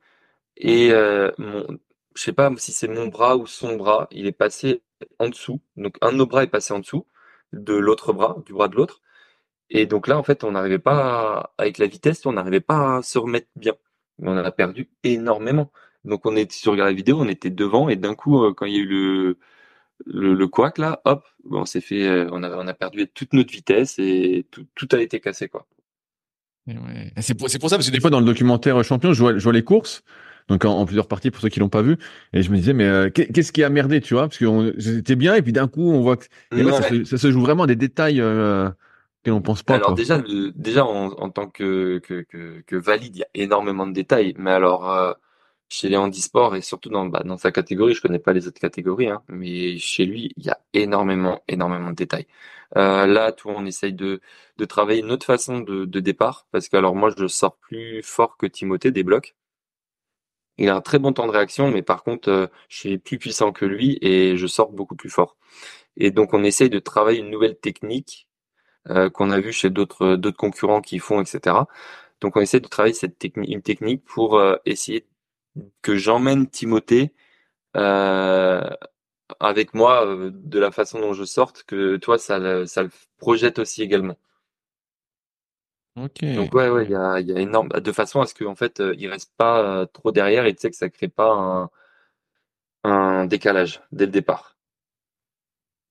[0.56, 0.92] et
[1.38, 1.78] mon,
[2.16, 4.82] je sais pas si c'est mon bras ou son bras, il est passé
[5.18, 5.60] en dessous.
[5.76, 7.06] Donc un de nos bras est passé en dessous
[7.52, 9.00] de l'autre bras, du bras de l'autre.
[9.70, 13.02] Et donc là, en fait, on n'arrivait pas, avec la vitesse, on n'arrivait pas à
[13.02, 13.74] se remettre bien.
[14.20, 15.72] On a perdu énormément.
[16.04, 18.66] Donc on est, si regardes la vidéo, on était devant et d'un coup, euh, quand
[18.66, 19.38] il y a eu le,
[20.06, 24.46] le, là, hop, on s'est fait, euh, on a, on perdu toute notre vitesse et
[24.50, 25.66] tout, a été cassé quoi.
[27.20, 30.02] C'est pour, ça parce que des fois dans le documentaire champion, je vois les courses
[30.48, 31.96] donc en, plusieurs parties pour ceux qui l'ont pas vu.
[32.32, 34.28] Et je me disais, mais euh, qu'est-ce qui a merdé, tu vois?
[34.28, 36.26] Parce que c'était bien, et puis d'un coup, on voit que
[37.04, 38.70] ça, se joue vraiment des détails euh,
[39.24, 39.74] que l'on pense pas.
[39.74, 40.22] Alors déjà,
[40.54, 44.34] déjà en, en, tant que, que, que, que, valide, il y a énormément de détails.
[44.38, 45.12] Mais alors, euh,
[45.68, 48.60] chez les handisports et surtout dans, bah, dans sa catégorie, je connais pas les autres
[48.60, 52.26] catégories, hein, mais chez lui, il y a énormément, énormément de détails.
[52.76, 54.20] Euh, là, tout, on essaye de,
[54.58, 58.02] de travailler une autre façon de, de départ, parce que alors moi, je sors plus
[58.02, 59.34] fort que Timothée des blocs.
[60.58, 63.18] Il a un très bon temps de réaction, mais par contre, euh, je suis plus
[63.18, 65.36] puissant que lui et je sors beaucoup plus fort.
[65.96, 68.28] Et donc, on essaye de travailler une nouvelle technique
[68.90, 71.56] euh, qu'on a vu chez d'autres d'autres concurrents qui font, etc.
[72.20, 75.06] Donc, on essaie de travailler cette technique, une technique pour euh, essayer
[75.82, 77.12] que j'emmène Timothée
[79.40, 83.82] avec moi de la façon dont je sorte, que toi, ça, ça le projette aussi
[83.82, 84.16] également.
[85.96, 86.24] Ok.
[86.34, 88.54] Donc ouais, ouais, il y a, il y a énorme, de façon à ce qu'en
[88.54, 91.32] fait, euh, il reste pas euh, trop derrière et tu sais que ça crée pas
[91.32, 91.70] un,
[92.84, 94.56] un décalage dès le départ.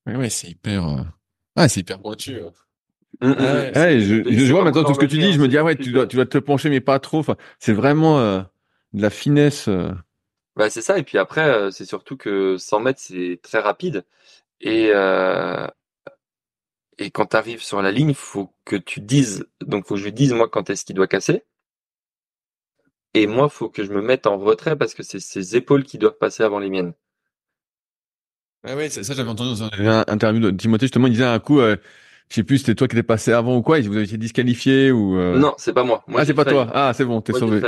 [0.06, 1.06] Ouais, ouais, c'est hyper.
[1.56, 2.36] Ah, c'est hyper pointu.
[2.36, 2.50] euh.
[3.22, 3.46] Hum, hum, hum.
[3.46, 5.58] ouais, C'est- ouais, je, vois maintenant tout ce que tu dis, je hein, me dis,
[5.58, 7.20] ah ouais, tu dois, tu dois te pencher, mais pas trop.
[7.20, 8.42] Enfin, c'est vraiment euh,
[8.94, 9.68] de la finesse.
[9.68, 9.92] euh.
[10.56, 10.98] Bah, c'est ça.
[10.98, 14.06] Et puis après, c'est surtout que 100 mètres, c'est très rapide.
[14.62, 15.68] Et, euh,
[16.98, 20.06] et quand tu arrives sur la ligne, faut que tu dises, donc faut que je
[20.06, 21.44] lui dise moi quand est-ce qu'il doit casser.
[23.14, 25.98] Et moi, faut que je me mette en retrait parce que c'est ses épaules qui
[25.98, 26.94] doivent passer avant les miennes.
[28.68, 31.40] Ah ouais, ça, ça, j'avais entendu dans une interview de Timothée, justement, il disait un
[31.40, 31.78] coup, euh,
[32.30, 34.92] je sais plus, c'était toi qui étais passé avant ou quoi, vous avez été disqualifié
[34.92, 35.18] ou.
[35.18, 36.04] euh, Non, c'est pas moi.
[36.08, 36.56] Moi, ah, c'est pas failli.
[36.56, 36.72] toi.
[36.74, 37.62] Ah, c'est bon, t'es sauvé.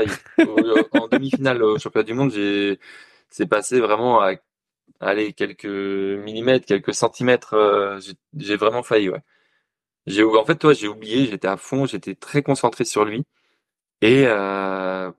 [0.92, 2.80] En demi-finale au championnat du monde, j'ai,
[3.30, 4.34] c'est passé vraiment à,
[5.00, 7.54] allez, quelques millimètres, quelques centimètres.
[7.56, 8.00] euh,
[8.38, 9.22] j'ai vraiment failli, ouais.
[10.08, 11.28] J'ai, en fait, toi, j'ai oublié.
[11.28, 11.86] J'étais à fond.
[11.86, 13.24] J'étais très concentré sur lui
[14.02, 15.12] et euh,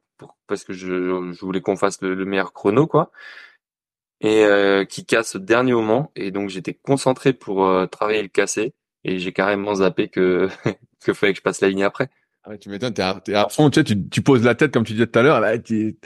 [0.47, 0.87] parce que je,
[1.45, 3.13] voulais qu'on fasse le, le meilleur chrono, quoi.
[4.21, 6.13] Et euh, qui casse au dernier moment.
[6.17, 8.75] Et donc, j'étais concentré pour travailler le casser.
[9.05, 10.49] Et j'ai carrément zappé que
[11.05, 12.11] que fallait que je passe la ligne après.
[12.45, 15.07] Ah tu m'étonnes, t'es à, fond, tu tu, tu poses la tête comme tu disais
[15.07, 15.97] tout à l'heure, là, fait,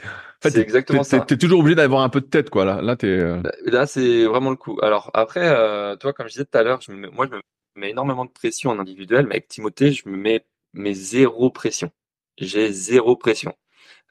[0.49, 1.21] C'est exactement ça.
[1.21, 2.81] T'es toujours obligé d'avoir un peu de tête, quoi, là.
[2.81, 4.77] Là, t'es, euh, Bah, Là, c'est vraiment le coup.
[4.81, 7.35] Alors après, euh, toi, comme je disais tout à l'heure, je me mets- moi, je
[7.35, 7.41] me
[7.75, 11.91] mets énormément de pression en individuel, mais avec Timothée, je me mets mes zéro pression.
[12.37, 13.53] J'ai zéro pression.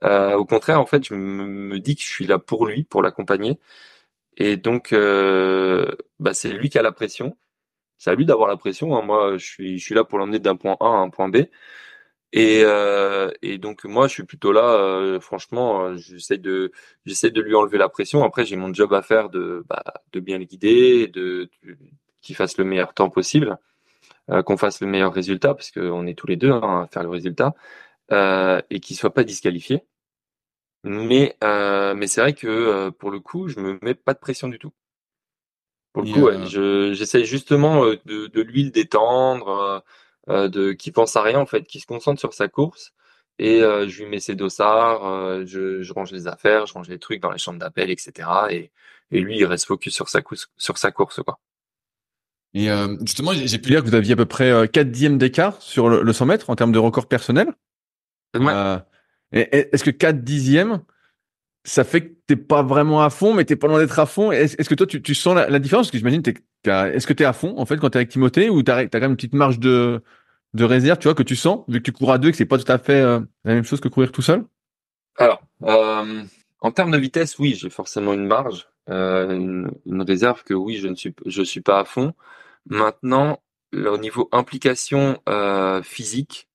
[0.04, 2.84] Euh, au contraire, en fait, je me, me dis que je suis là pour lui,
[2.84, 3.58] pour l'accompagner,
[4.36, 5.86] et donc, euh,
[6.20, 7.36] bah, c'est lui qui a la pression.
[7.98, 8.96] C'est à lui d'avoir la pression.
[8.96, 9.02] hein.
[9.02, 11.38] Moi, je suis, je suis là pour l'emmener d'un point A à un point B.
[12.34, 16.72] Et, euh, et donc moi je suis plutôt là, euh, franchement, euh, j'essaie de
[17.04, 18.24] j'essaie de lui enlever la pression.
[18.24, 21.76] Après j'ai mon job à faire de bah, de bien le guider, de, de-
[22.22, 23.58] qu'il fasse le meilleur temps possible,
[24.30, 27.02] euh, qu'on fasse le meilleur résultat parce qu'on est tous les deux hein, à faire
[27.04, 27.54] le résultat
[28.12, 29.84] euh, et qu'il soit pas disqualifié.
[30.84, 34.18] Mais euh, mais c'est vrai que euh, pour le coup je me mets pas de
[34.20, 34.72] pression du tout.
[35.92, 39.84] Pour le coup, ouais, je j'essaie justement de, de lui le détendre,
[40.28, 42.92] de qui pense à rien en fait, qui se concentre sur sa course
[43.38, 46.88] et euh, je lui mets ses dossards, euh, je, je range les affaires, je range
[46.88, 48.28] les trucs dans les chambres d'appel, etc.
[48.50, 48.70] Et,
[49.10, 51.38] et lui il reste focus sur sa course, sur sa course quoi.
[52.54, 55.16] Et euh, justement, j'ai pu lire que vous aviez à peu près euh, 4 dixièmes
[55.16, 57.48] d'écart sur le, le 100 mètres en termes de record personnel.
[58.34, 58.52] Ouais.
[58.52, 58.78] Euh,
[59.32, 60.82] Est-ce que 4 dixièmes,
[61.64, 64.32] ça fait que t'es pas vraiment à fond, mais t'es pas loin d'être à fond?
[64.32, 65.86] Est-ce est-ce que toi, tu, tu sens la, la différence?
[65.86, 66.22] Parce que j'imagine,
[66.70, 69.00] est-ce que t'es à fond en fait quand t'es avec Timothée ou t'as as quand
[69.00, 70.02] même une petite marge de,
[70.54, 72.36] de réserve, tu vois, que tu sens, vu que tu cours à deux et que
[72.36, 74.44] c'est pas tout à fait euh, la même chose que courir tout seul?
[75.16, 76.22] Alors, euh,
[76.60, 80.76] en termes de vitesse, oui, j'ai forcément une marge, euh, une, une réserve que oui,
[80.76, 82.14] je ne suis, je suis pas à fond.
[82.66, 83.40] Maintenant,
[83.74, 86.48] au niveau implication euh, physique,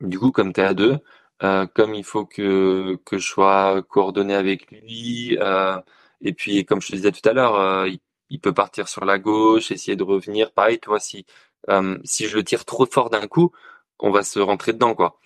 [0.00, 0.98] du coup, comme tu es à deux,
[1.42, 5.80] euh, comme il faut que que je sois coordonné avec lui, euh,
[6.20, 8.00] et puis comme je te disais tout à l'heure, il,
[8.30, 10.52] il peut partir sur la gauche, essayer de revenir.
[10.52, 11.26] Pareil, toi, si
[11.70, 13.52] euh, si je le tire trop fort d'un coup,
[13.98, 15.18] on va se rentrer dedans, quoi.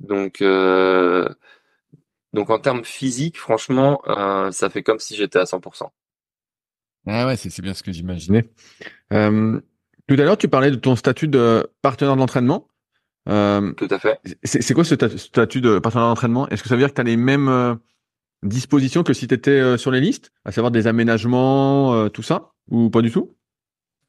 [0.00, 1.28] Donc euh,
[2.32, 5.88] donc en termes physiques, franchement, euh, ça fait comme si j'étais à 100%.
[7.06, 8.50] Ah ouais, c'est bien ce que j'imaginais.
[9.12, 9.60] Euh,
[10.08, 12.68] tout à l'heure, tu parlais de ton statut de partenaire d'entraînement.
[13.28, 14.20] Euh, Tout à fait.
[14.44, 16.48] c'est quoi ce sta- statut de partenaire d'entraînement?
[16.48, 17.78] Est-ce que ça veut dire que tu as les mêmes
[18.46, 22.22] euh, dispositions que si tu étais sur les listes, à savoir des aménagements, euh, tout
[22.22, 23.34] ça, ou pas du tout?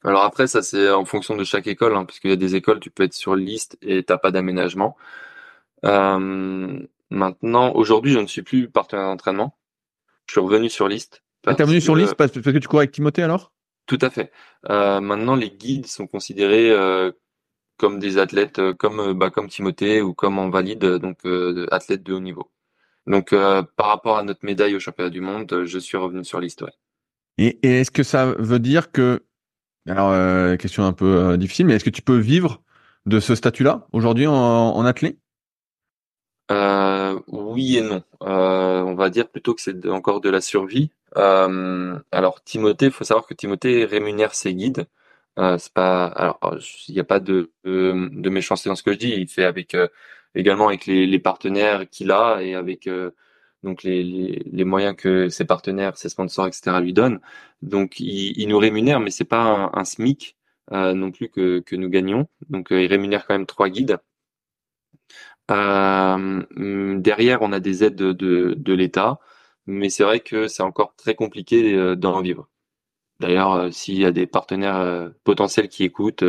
[0.04, 2.56] Alors après, ça c'est en fonction de chaque école, hein, parce qu'il y a des
[2.56, 4.96] écoles, tu peux être sur liste et t'as pas d'aménagement.
[5.86, 6.80] Euh,
[7.10, 9.58] maintenant, aujourd'hui, je ne suis plus partenaire d'entraînement.
[10.28, 11.24] Je suis revenu sur liste.
[11.46, 13.54] Ah, T'es revenu sur liste parce, que tu cours avec Timothée alors?
[13.86, 14.32] Tout à fait.
[14.70, 17.12] Euh, maintenant, les guides sont considérés euh,
[17.78, 21.20] comme des athlètes, euh, comme euh, bah, comme Timothée ou comme en valide, euh, donc
[21.26, 22.52] euh, athlètes de haut niveau.
[23.08, 26.24] Donc, euh, par rapport à notre médaille au championnat du monde, euh, je suis revenu
[26.26, 26.62] sur liste.
[26.62, 26.74] Ouais.
[27.38, 29.24] Et, et est-ce que ça veut dire que,
[29.88, 32.62] alors euh, question un peu euh, difficile, mais est-ce que tu peux vivre
[33.06, 35.18] de ce statut-là aujourd'hui en, en athlète
[36.52, 38.04] Euh, oui et non.
[38.24, 40.92] Euh, on va dire plutôt que c'est encore de la survie.
[41.18, 44.88] Euh, alors Timothée, faut savoir que Timothée rémunère ses guides.
[45.40, 46.40] Euh, c'est pas, alors
[46.88, 49.10] il n'y a pas de, de de méchanceté dans ce que je dis.
[49.12, 49.88] Il fait avec euh,
[50.40, 53.12] également avec les, les partenaires qu'il a et avec euh,
[53.64, 56.80] donc les, les les moyens que ses partenaires, ses sponsors, etc.
[56.82, 57.20] lui donnent.
[57.62, 60.36] Donc il, il nous rémunère, mais c'est pas un, un SMIC
[60.74, 62.28] euh, non plus que que nous gagnons.
[62.50, 63.98] Donc euh, il rémunère quand même trois guides.
[65.52, 69.20] Euh, derrière, on a des aides de, de, de l'État,
[69.66, 72.50] mais c'est vrai que c'est encore très compliqué euh, d'en vivre.
[73.20, 76.24] D'ailleurs, euh, s'il y a des partenaires potentiels qui écoutent,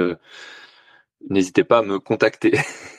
[1.30, 2.52] n'hésitez pas à me contacter.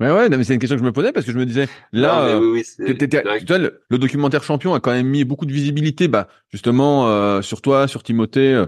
[0.00, 1.66] Ouais, ouais, mais c'est une question que je me posais parce que je me disais,
[1.92, 6.28] là, mais euh, oui, le, documentaire champion a quand même mis beaucoup de visibilité, bah,
[6.50, 8.66] justement, euh, sur toi, sur Timothée, euh,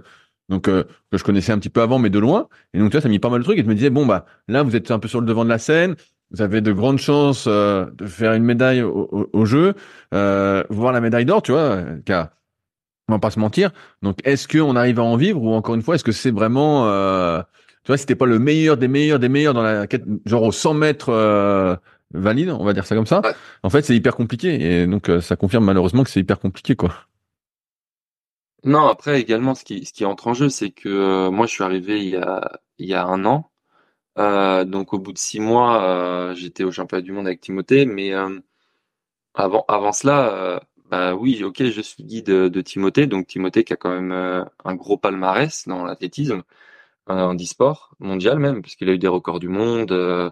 [0.48, 2.48] donc que je connaissais un petit peu avant, mais de loin.
[2.74, 3.58] Et donc, tu vois, ça a mis pas mal de trucs.
[3.58, 5.50] Et je me disais, bon, bah, là, vous êtes un peu sur le devant de
[5.50, 5.94] la scène.
[6.32, 9.74] Vous avez de grandes chances de faire une médaille au, jeu,
[10.12, 12.30] voir la médaille d'or, tu vois, car
[13.08, 13.70] on va pas se mentir.
[14.02, 16.86] Donc, est-ce qu'on arrive à en vivre ou encore une fois, est-ce que c'est vraiment
[17.84, 20.42] tu vois, si t'es pas le meilleur des meilleurs des meilleurs dans la quête, genre
[20.42, 21.76] aux 100 mètres euh,
[22.12, 23.22] valide, on va dire ça comme ça.
[23.62, 26.76] En fait, c'est hyper compliqué et donc euh, ça confirme malheureusement que c'est hyper compliqué,
[26.76, 26.94] quoi.
[28.62, 31.52] Non, après également, ce qui, ce qui entre en jeu, c'est que euh, moi, je
[31.52, 33.50] suis arrivé il y a, il y a un an.
[34.66, 38.12] donc, au bout de six mois, j'étais au championnat du monde avec Timothée, mais
[39.34, 40.60] avant, avant cela,
[40.90, 44.12] bah oui, ok, je suis guide de, de Timothée, donc Timothée qui a quand même
[44.12, 46.42] un gros palmarès dans l'athlétisme
[47.18, 50.30] en e-sport mondial même, puisqu'il a eu des records du monde, euh,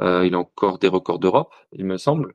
[0.00, 2.34] euh, il a encore des records d'Europe, il me semble,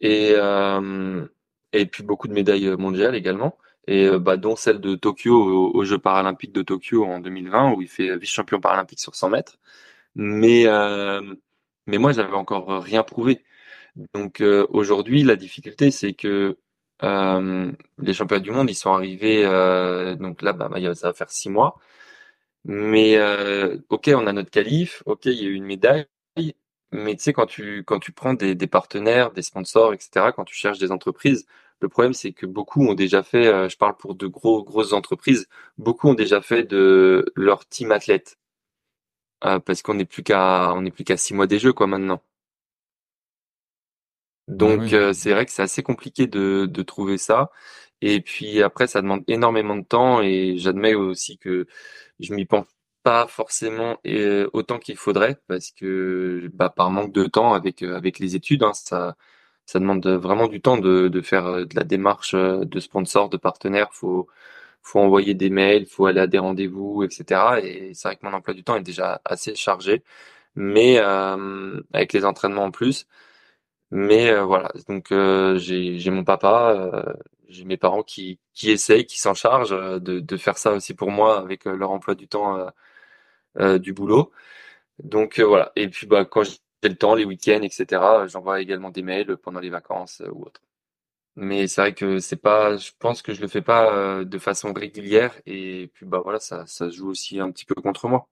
[0.00, 1.26] et euh,
[1.72, 5.98] et puis beaucoup de médailles mondiales également, et bah, dont celle de Tokyo aux, Jeux
[5.98, 9.58] paralympiques de Tokyo en 2020 où il fait vice-champion paralympique sur 100 mètres.
[10.14, 10.66] Mais
[11.86, 13.44] mais moi j'avais encore rien prouvé.
[14.14, 16.56] Donc aujourd'hui la difficulté c'est que
[17.02, 19.44] les championnats du monde ils sont arrivés
[20.18, 21.78] donc là bah, ça va faire six mois
[22.66, 26.06] mais euh, ok, on a notre qualif, ok, il y a eu une médaille,
[26.92, 30.44] mais tu sais quand tu quand tu prends des, des partenaires, des sponsors, etc., quand
[30.44, 31.46] tu cherches des entreprises,
[31.80, 34.92] le problème c'est que beaucoup ont déjà fait, euh, je parle pour de gros grosses
[34.92, 35.48] entreprises,
[35.78, 38.38] beaucoup ont déjà fait de leur team athlète,
[39.44, 41.86] euh, parce qu'on n'est plus qu'à on n'est plus qu'à six mois des jeux quoi
[41.86, 42.22] maintenant.
[44.48, 47.50] Donc euh, c'est vrai que c'est assez compliqué de de trouver ça.
[48.02, 51.66] Et puis après, ça demande énormément de temps et j'admets aussi que
[52.20, 52.66] je m'y pense
[53.02, 57.96] pas forcément euh, autant qu'il faudrait parce que bah, par manque de temps avec euh,
[57.96, 59.16] avec les études, hein, ça
[59.66, 63.36] ça demande vraiment du temps de, de faire euh, de la démarche de sponsor, de
[63.36, 63.88] partenaire.
[63.92, 64.28] Faut
[64.82, 67.60] faut envoyer des mails, faut aller à des rendez-vous, etc.
[67.62, 70.02] Et c'est vrai que mon emploi du temps est déjà assez chargé,
[70.56, 70.98] mais
[71.92, 73.06] avec les entraînements en plus.
[73.92, 77.16] Mais voilà, donc j'ai j'ai mon papa,
[77.48, 80.94] j'ai mes parents qui, qui essayent, qui s'en chargent euh, de, de, faire ça aussi
[80.94, 82.68] pour moi avec euh, leur emploi du temps euh,
[83.58, 84.32] euh du boulot.
[85.02, 85.72] Donc voilà.
[85.76, 88.02] Et puis bah quand j'ai le temps, les week-ends, etc.
[88.28, 90.62] J'envoie également des mails pendant les vacances ou autre.
[91.36, 94.72] Mais c'est vrai que c'est pas, je pense que je le fais pas de façon
[94.72, 98.28] régulière et puis bah voilà, ça, ça joue aussi un petit peu contre moi.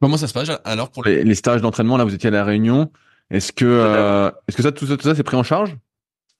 [0.00, 2.44] Comment ça se passe alors pour les, les stages d'entraînement Là, vous étiez à la
[2.44, 2.92] Réunion.
[3.30, 5.76] Est-ce que, est-ce que ça, tout ça, tout ça, c'est pris en charge?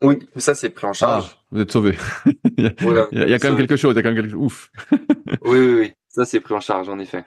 [0.02, 1.24] Oui, ça c'est pris en charge.
[1.30, 1.96] Ah, vous êtes sauvé.
[2.56, 4.44] il, y a, quand même quelque chose, il y a quand même quelque chose.
[4.44, 4.70] Ouf.
[4.92, 7.24] oui, oui, oui, ça c'est pris en charge en effet.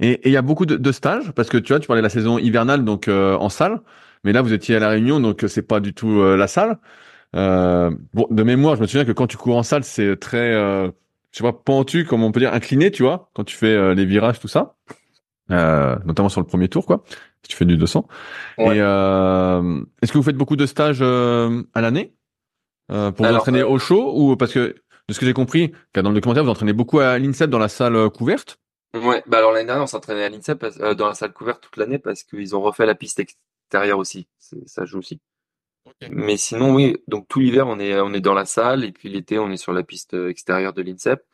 [0.00, 2.10] Et, il y a beaucoup de, stages parce que tu vois, tu parlais de la
[2.10, 3.80] saison hivernale donc euh, en salle,
[4.24, 6.46] mais là vous étiez à la Réunion donc euh, c'est pas du tout euh, la
[6.46, 6.78] salle.
[7.34, 10.92] bon, de mémoire, je me souviens que quand tu cours en salle, c'est très, je
[11.32, 14.38] sais pas, pentu, comme on peut dire, incliné, tu vois, quand tu fais les virages,
[14.38, 14.74] tout ça.
[15.48, 17.04] Notamment sur le premier tour, quoi
[17.42, 18.06] si tu fais du 200.
[18.58, 22.14] Et euh, est-ce que vous faites beaucoup de stages euh, à l'année
[22.90, 24.74] euh, pour vous entraîner au chaud ou parce que
[25.08, 27.58] de ce que j'ai compris, car dans le documentaire vous entraînez beaucoup à l'INSEP dans
[27.58, 28.58] la salle couverte?
[28.94, 30.64] Ouais, bah alors l'année dernière on s'entraînait à l'INSEP
[30.96, 34.28] dans la salle couverte toute l'année parce qu'ils ont refait la piste extérieure aussi.
[34.66, 35.20] Ça joue aussi.
[36.10, 39.08] Mais sinon oui, donc tout l'hiver on est on est dans la salle et puis
[39.08, 41.24] l'été on est sur la piste extérieure de l'INSEP.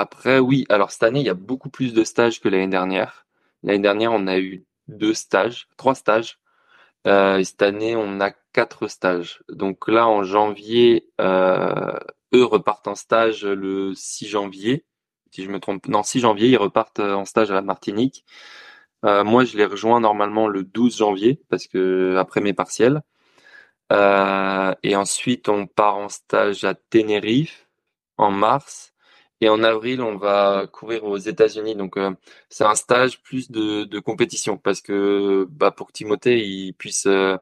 [0.00, 3.26] Après oui, alors cette année il y a beaucoup plus de stages que l'année dernière.
[3.62, 6.38] L'année dernière, on a eu deux stages, trois stages.
[7.06, 9.42] Euh, et cette année, on a quatre stages.
[9.48, 11.98] Donc là, en janvier, euh,
[12.34, 14.84] eux repartent en stage le 6 janvier.
[15.32, 18.24] Si je me trompe, non, 6 janvier, ils repartent en stage à la Martinique.
[19.04, 23.02] Euh, moi, je les rejoins normalement le 12 janvier parce que après mes partiels.
[24.82, 27.68] et ensuite, on part en stage à Tenerife
[28.18, 28.94] en mars.
[29.40, 31.74] Et en avril, on va courir aux États-Unis.
[31.76, 32.12] Donc, euh,
[32.48, 37.06] c'est un stage plus de, de, compétition parce que bah, pour que Timothée il puisse
[37.06, 37.36] euh,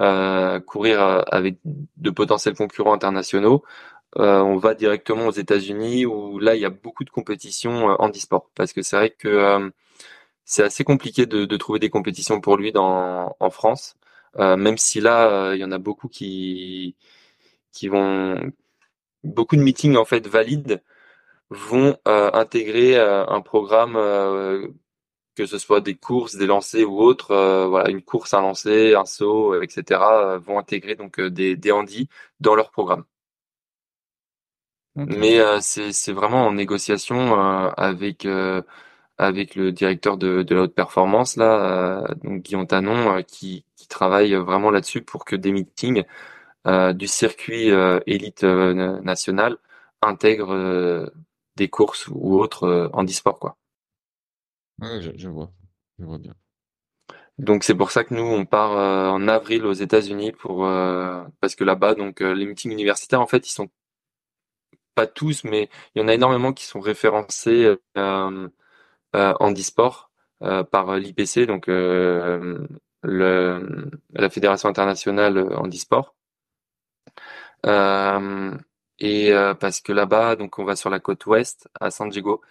[0.00, 3.64] euh courir euh, avec de potentiels concurrents internationaux,
[4.16, 8.50] on va directement aux États-Unis où là, il y a beaucoup de compétitions en e-sport.
[8.54, 9.72] Parce que c'est vrai que
[10.44, 13.96] c'est assez compliqué de, de, trouver des compétitions pour lui dans, en France,
[14.38, 16.96] même si là, il y en a beaucoup qui
[17.72, 18.52] qui vont
[19.24, 20.82] beaucoup de meetings en fait valides
[21.50, 24.68] vont euh, intégrer euh, un programme euh,
[25.36, 27.34] que ce soit des courses, des lancers ou autres,
[27.66, 30.00] voilà, une course, un lancer, un saut, etc.,
[30.38, 32.08] vont intégrer donc des, des handis
[32.40, 33.04] dans leur programme.
[34.96, 37.34] Mais c'est c'est vraiment en négociation
[37.76, 38.26] avec
[39.18, 44.34] avec le directeur de, de la haute performance là, donc Guillaume Tanon, qui, qui travaille
[44.34, 46.04] vraiment là-dessus pour que des meetings
[46.66, 47.70] du circuit
[48.06, 49.56] élite national
[50.02, 51.10] intègrent
[51.56, 53.56] des courses ou autres en e-sport quoi.
[54.80, 55.50] Ouais, je, je vois,
[55.98, 56.34] je vois bien.
[57.40, 61.24] Donc c'est pour ça que nous on part euh, en avril aux États-Unis pour euh,
[61.40, 63.70] parce que là-bas donc euh, les meetings universitaires en fait ils sont
[64.94, 68.50] pas tous mais il y en a énormément qui sont référencés en
[69.14, 70.10] e-sport
[70.70, 72.68] par l'IPC donc le
[73.02, 76.14] la fédération internationale en e-sport
[79.00, 82.42] et parce que là-bas donc on va sur la côte ouest à San Diego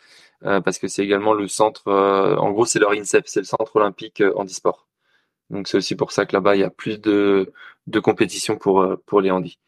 [0.45, 3.45] euh, parce que c'est également le centre, euh, en gros c'est leur INSEP, c'est le
[3.45, 4.87] centre olympique euh, handisport.
[5.49, 7.51] Donc c'est aussi pour ça que là-bas il y a plus de,
[7.87, 9.59] de compétition pour, pour les handis.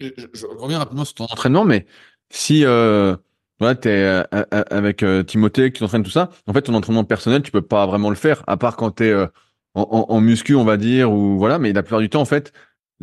[0.00, 1.86] Je, reviens rapidement sur ton entraînement, mais
[2.30, 3.16] si euh,
[3.60, 7.52] voilà, tu es avec Timothée qui t'entraîne tout ça, en fait ton entraînement personnel, tu
[7.52, 10.76] peux pas vraiment le faire, à part quand tu es en, en, muscu, on va
[10.76, 12.52] dire, ou voilà, mais la plupart du temps, en fait,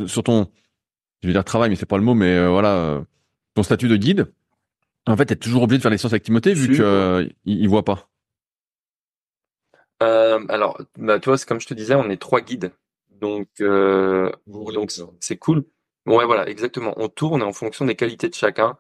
[0.07, 0.51] sur ton,
[1.21, 3.03] je vais dire travail, mais c'est pas le mot, mais voilà,
[3.55, 4.31] ton statut de guide,
[5.07, 7.25] en fait, tu es toujours obligé de faire les séances avec Timothée vu qu'il euh,
[7.45, 8.09] il voit pas.
[10.03, 12.71] Euh, alors, bah, tu vois, comme je te disais, on est trois guides.
[13.09, 15.63] Donc, euh, donc c'est cool.
[16.05, 16.93] Ouais, voilà, exactement.
[16.97, 18.77] On tourne en fonction des qualités de chacun.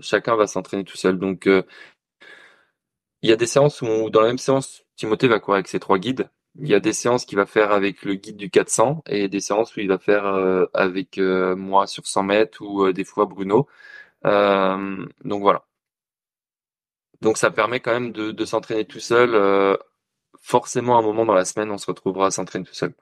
[0.00, 1.18] chacun va s'entraîner tout seul.
[1.18, 5.68] Donc, il y a des séances où, dans la même séance, Timothée va courir avec
[5.68, 6.28] ses trois guides.
[6.58, 9.40] Il y a des séances qu'il va faire avec le guide du 400 et des
[9.40, 10.24] séances où il va faire
[10.74, 13.68] avec moi sur 100 mètres ou des fois Bruno.
[14.26, 15.64] Euh, donc voilà.
[17.20, 19.34] Donc ça permet quand même de, s'entraîner tout seul.
[19.34, 19.76] Euh,
[20.40, 22.94] forcément, à un moment dans la semaine, on se retrouvera à s'entraîner tout seul.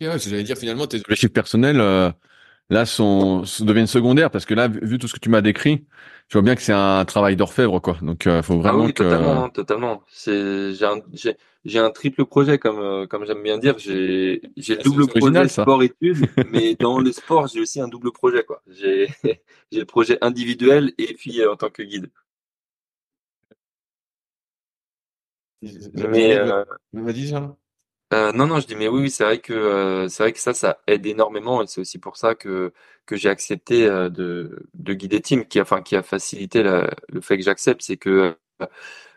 [0.00, 2.10] Ouais, j'allais dire finalement tes objectifs personnels euh,
[2.70, 5.86] là sont, deviennent secondaires parce que là vu tout ce que tu m'as décrit
[6.28, 8.94] je vois bien que c'est un travail d'orfèvre quoi donc il faut vraiment ah oui,
[8.94, 10.72] totalement totalement c'est
[11.14, 13.78] j'ai j'ai un triple projet comme euh, comme j'aime bien dire.
[13.78, 18.12] J'ai j'ai le double projet sport études, mais dans le sport j'ai aussi un double
[18.12, 18.62] projet quoi.
[18.68, 19.08] J'ai
[19.72, 22.10] j'ai le projet individuel et puis euh, en tant que guide.
[25.62, 26.64] Mais euh,
[28.14, 30.78] euh, non non je dis mais oui, c'est vrai que c'est vrai que ça ça
[30.86, 32.72] aide énormément et c'est aussi pour ça que
[33.06, 37.36] que j'ai accepté de de guider team qui a enfin qui a facilité le fait
[37.36, 38.36] que j'accepte c'est que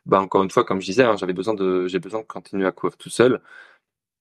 [0.06, 2.66] bah encore une fois, comme je disais, hein, j'avais besoin de, j'ai besoin de continuer
[2.68, 3.42] à courir tout seul.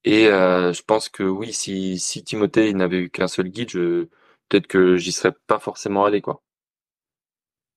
[0.04, 4.06] Et euh, je pense que oui, si, si Timothée n'avait eu qu'un seul guide, je,
[4.48, 6.42] peut-être que j'y serais pas forcément allé, quoi.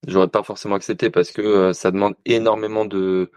[0.08, 3.32] J'aurais pas forcément accepté parce que euh, ça demande énormément de,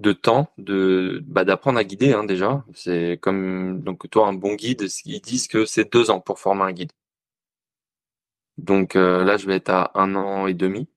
[0.00, 2.64] de temps, de, bah, d'apprendre à guider, hein, déjà.
[2.74, 6.62] C'est comme, donc, toi, un bon guide, ils disent que c'est deux ans pour former
[6.64, 6.92] un guide.
[8.58, 10.88] Donc euh, là, je vais être à un an et demi,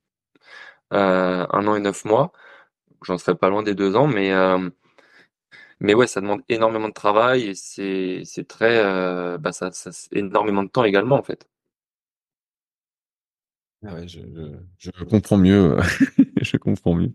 [0.91, 2.33] un an et neuf mois
[3.03, 4.69] j'en serais pas loin des deux ans, mais euh,
[5.79, 9.91] mais ouais, ça demande énormément de travail et c'est c'est très euh, bah ça, ça
[10.11, 11.47] énormément de temps également en fait.
[13.85, 14.21] Ah je,
[14.77, 15.77] je, comprends mieux,
[16.41, 17.11] je comprends mieux.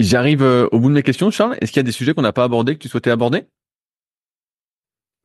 [0.00, 1.56] J'arrive euh, au bout de mes questions, Charles.
[1.60, 3.44] Est-ce qu'il y a des sujets qu'on n'a pas abordés que tu souhaitais aborder?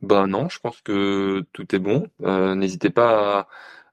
[0.02, 2.08] Bah non, je pense que tout est bon.
[2.20, 3.48] N'hésitez pas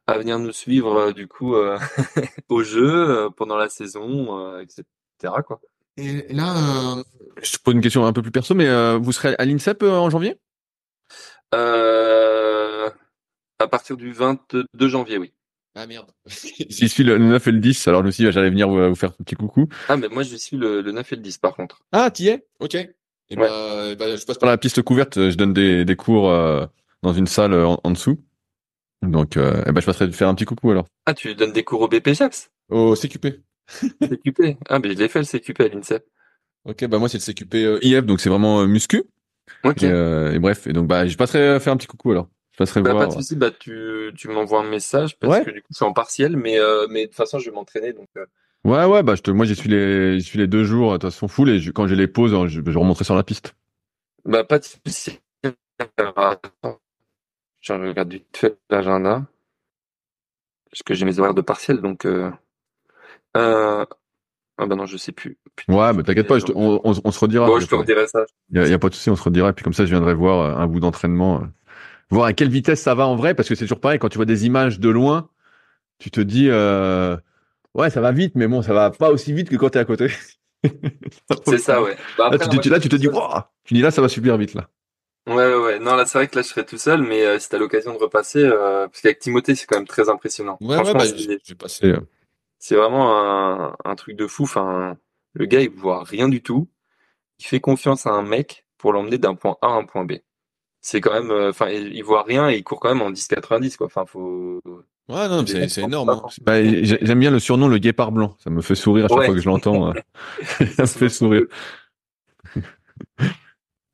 [0.06, 1.54] à, à, venir nous suivre du coup
[2.48, 4.84] au jeu pendant la saison, etc.
[5.96, 7.02] Et là, euh,
[7.42, 9.82] je te pose une question un peu plus perso, mais euh, vous serez à l'INSEP
[9.82, 10.38] euh, en janvier?
[13.58, 15.32] À partir du 22 janvier, oui.
[15.74, 16.10] Ah merde.
[16.26, 18.94] J'y suis le 9 et le 10, alors je me suis dit, j'allais venir vous,
[18.94, 19.68] faire un petit coucou.
[19.88, 21.82] Ah, mais moi je suis le, 9 et le 10 par contre.
[21.92, 22.46] Ah, t'y es?
[22.60, 22.74] Ok.
[22.74, 22.88] Et
[23.30, 26.30] eh ben, ben, je passe par la piste couverte, je donne des, cours
[27.02, 28.18] dans une salle en, dessous.
[29.00, 30.86] Donc, eh ben, je passerai faire un petit coucou alors.
[31.06, 33.40] Ah, tu donnes des cours au BP Jax Au CQP.
[34.02, 34.58] CQP.
[34.68, 36.04] Ah, mais je l'ai fait le CQP à l'INSEP.
[36.64, 39.02] Ok, bah moi c'est le CQP euh, IF, donc c'est vraiment euh, muscu.
[39.64, 39.82] Ok.
[39.82, 42.28] Euh, et, bref, et donc bah je passerai faire un petit coucou alors.
[42.52, 43.08] Je passerai bah, voir.
[43.08, 45.84] Pas de souci, bah tu, tu m'envoies un message parce que du coup je suis
[45.84, 46.58] en partiel, mais
[46.90, 48.08] mais de toute façon je vais m'entraîner donc.
[48.64, 50.98] Ouais ouais bah je te, moi j'y suis les j'y suis les deux jours de
[50.98, 53.56] toute façon full et quand j'ai les pauses je, je remonterai sur la piste.
[54.24, 55.18] Bah pas de souci.
[57.60, 59.24] Je regarde vite fait l'agenda
[60.70, 62.06] parce que j'ai mes horaires de partiel donc.
[62.06, 62.30] Euh...
[63.34, 65.38] Ah bah non, je sais plus.
[65.68, 67.46] ouais, mais t'inquiète pas, on, on, se redira.
[67.46, 68.24] Bon, je te redirai ça.
[68.50, 69.50] Il y, a, pas de souci, on se redira.
[69.50, 71.46] Et puis comme ça, je viendrai voir euh, un bout d'entraînement, euh,
[72.12, 73.98] voir à quelle vitesse ça va en vrai, parce que c'est toujours pareil.
[73.98, 75.28] Quand tu vois des images de loin,
[75.98, 77.16] tu te dis, euh,
[77.74, 79.84] ouais, ça va vite, mais bon, ça va pas aussi vite que quand t'es à
[79.84, 80.08] côté.
[81.46, 81.96] c'est ça, ouais.
[82.18, 84.54] Bah, là, tu, là, tu te dis, wow, tu dis là, ça va super vite
[84.54, 84.68] là.
[85.26, 85.78] Ouais, ouais, ouais.
[85.78, 87.92] Non, là, c'est vrai que là, je serai tout seul, mais euh, si t'as l'occasion
[87.92, 90.58] de repasser, euh, parce qu'avec Timothée, c'est quand même très impressionnant.
[90.60, 91.04] Ouais, ouais, bah,
[91.44, 91.94] j'ai passé
[92.58, 94.42] C'est vraiment un, un truc de fou.
[94.42, 94.96] Enfin,
[95.34, 96.68] le gars, il voit rien du tout.
[97.38, 100.14] Il fait confiance à un mec pour l'emmener d'un point A à un point B.
[100.84, 103.76] C'est quand même, euh, enfin, il voit rien et il court quand même en 10,90
[103.76, 103.86] quoi.
[103.86, 104.60] Enfin, faut.
[105.08, 106.08] Ouais, non, c'est, c'est énorme.
[106.10, 106.22] Hein.
[106.42, 108.36] Bah, j'aime bien le surnom le guépard blanc.
[108.42, 109.26] Ça me fait sourire à chaque Ouais.
[109.26, 109.88] fois que je l'entends.
[109.90, 109.92] euh.
[110.74, 111.44] ça me fait sourire.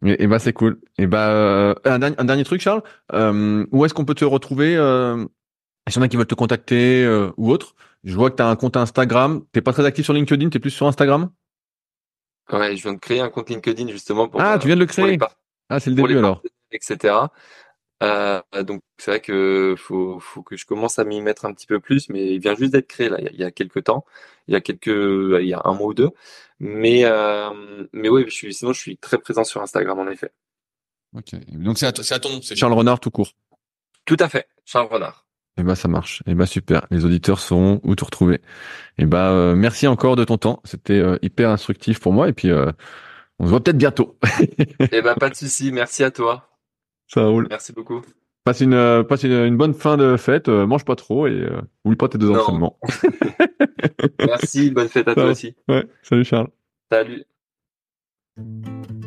[0.07, 0.81] Et, et bah c'est cool.
[0.97, 2.83] Et bah euh, un, dernier, un dernier truc, Charles.
[3.13, 5.25] Euh, où est-ce qu'on peut te retrouver euh,
[5.89, 7.75] S'il y en a qui veulent te contacter euh, ou autre?
[8.05, 9.43] Je vois que tu as un compte Instagram.
[9.51, 10.51] T'es pas très actif sur LinkedIn.
[10.51, 11.31] T'es plus sur Instagram?
[12.53, 14.41] Ouais, je viens de créer un compte LinkedIn justement pour.
[14.41, 15.19] Ah, euh, tu viens de le créer.
[15.69, 16.43] Ah, c'est le début alors.
[16.73, 17.15] Etc.
[18.03, 21.67] Euh, donc c'est vrai que faut, faut que je commence à m'y mettre un petit
[21.67, 23.51] peu plus, mais il vient juste d'être créé là, il y a, il y a
[23.51, 24.05] quelques temps,
[24.47, 26.11] il y a quelques, il y a un mois ou deux.
[26.61, 27.51] Mais euh,
[27.93, 30.31] mais oui, je suis, sinon je suis très présent sur Instagram en effet.
[31.17, 31.35] Ok.
[31.51, 32.43] Donc c'est à, à ton nom.
[32.43, 33.33] C'est Charles Renard tout court.
[34.05, 35.27] Tout à fait, Charles Renard.
[35.59, 36.23] Et bah ça marche.
[36.27, 36.87] Et bah super.
[36.91, 38.41] Les auditeurs sauront où te retrouver.
[38.97, 40.61] Et bah euh, merci encore de ton temps.
[40.65, 42.29] C'était euh, hyper instructif pour moi.
[42.29, 42.71] Et puis euh,
[43.41, 44.17] on se voit peut-être bientôt.
[44.93, 46.49] Eh ben pas de souci, merci à toi,
[47.09, 47.47] Ça roule.
[47.51, 48.01] merci beaucoup.
[48.45, 50.49] Passe une euh, passe une, une bonne fin de fête.
[50.49, 52.39] euh, mange pas trop et euh, oublie pas tes deux Non.
[52.41, 52.79] entraînements.
[54.21, 55.55] Merci, bonne fête à toi aussi.
[55.69, 55.87] Ouais.
[56.03, 56.49] Salut Charles.
[56.91, 57.25] Salut.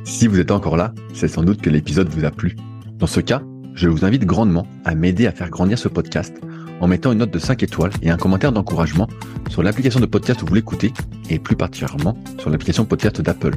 [0.04, 2.56] Si vous êtes encore là, c'est sans doute que l'épisode vous a plu.
[2.97, 3.41] Dans ce cas,
[3.74, 6.36] je vous invite grandement à m'aider à faire grandir ce podcast
[6.82, 9.08] en mettant une note de 5 étoiles et un commentaire d'encouragement
[9.49, 10.91] sur l'application de podcast où vous l'écoutez
[11.30, 13.54] et plus particulièrement sur l'application podcast d'Apple.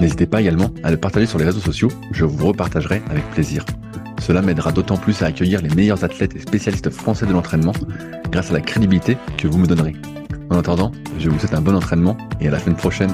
[0.00, 3.64] N'hésitez pas également à le partager sur les réseaux sociaux, je vous repartagerai avec plaisir.
[4.20, 7.72] Cela m'aidera d'autant plus à accueillir les meilleurs athlètes et spécialistes français de l'entraînement
[8.30, 9.94] grâce à la crédibilité que vous me donnerez.
[10.50, 13.10] En attendant, je vous souhaite un bon entraînement et à la semaine prochaine.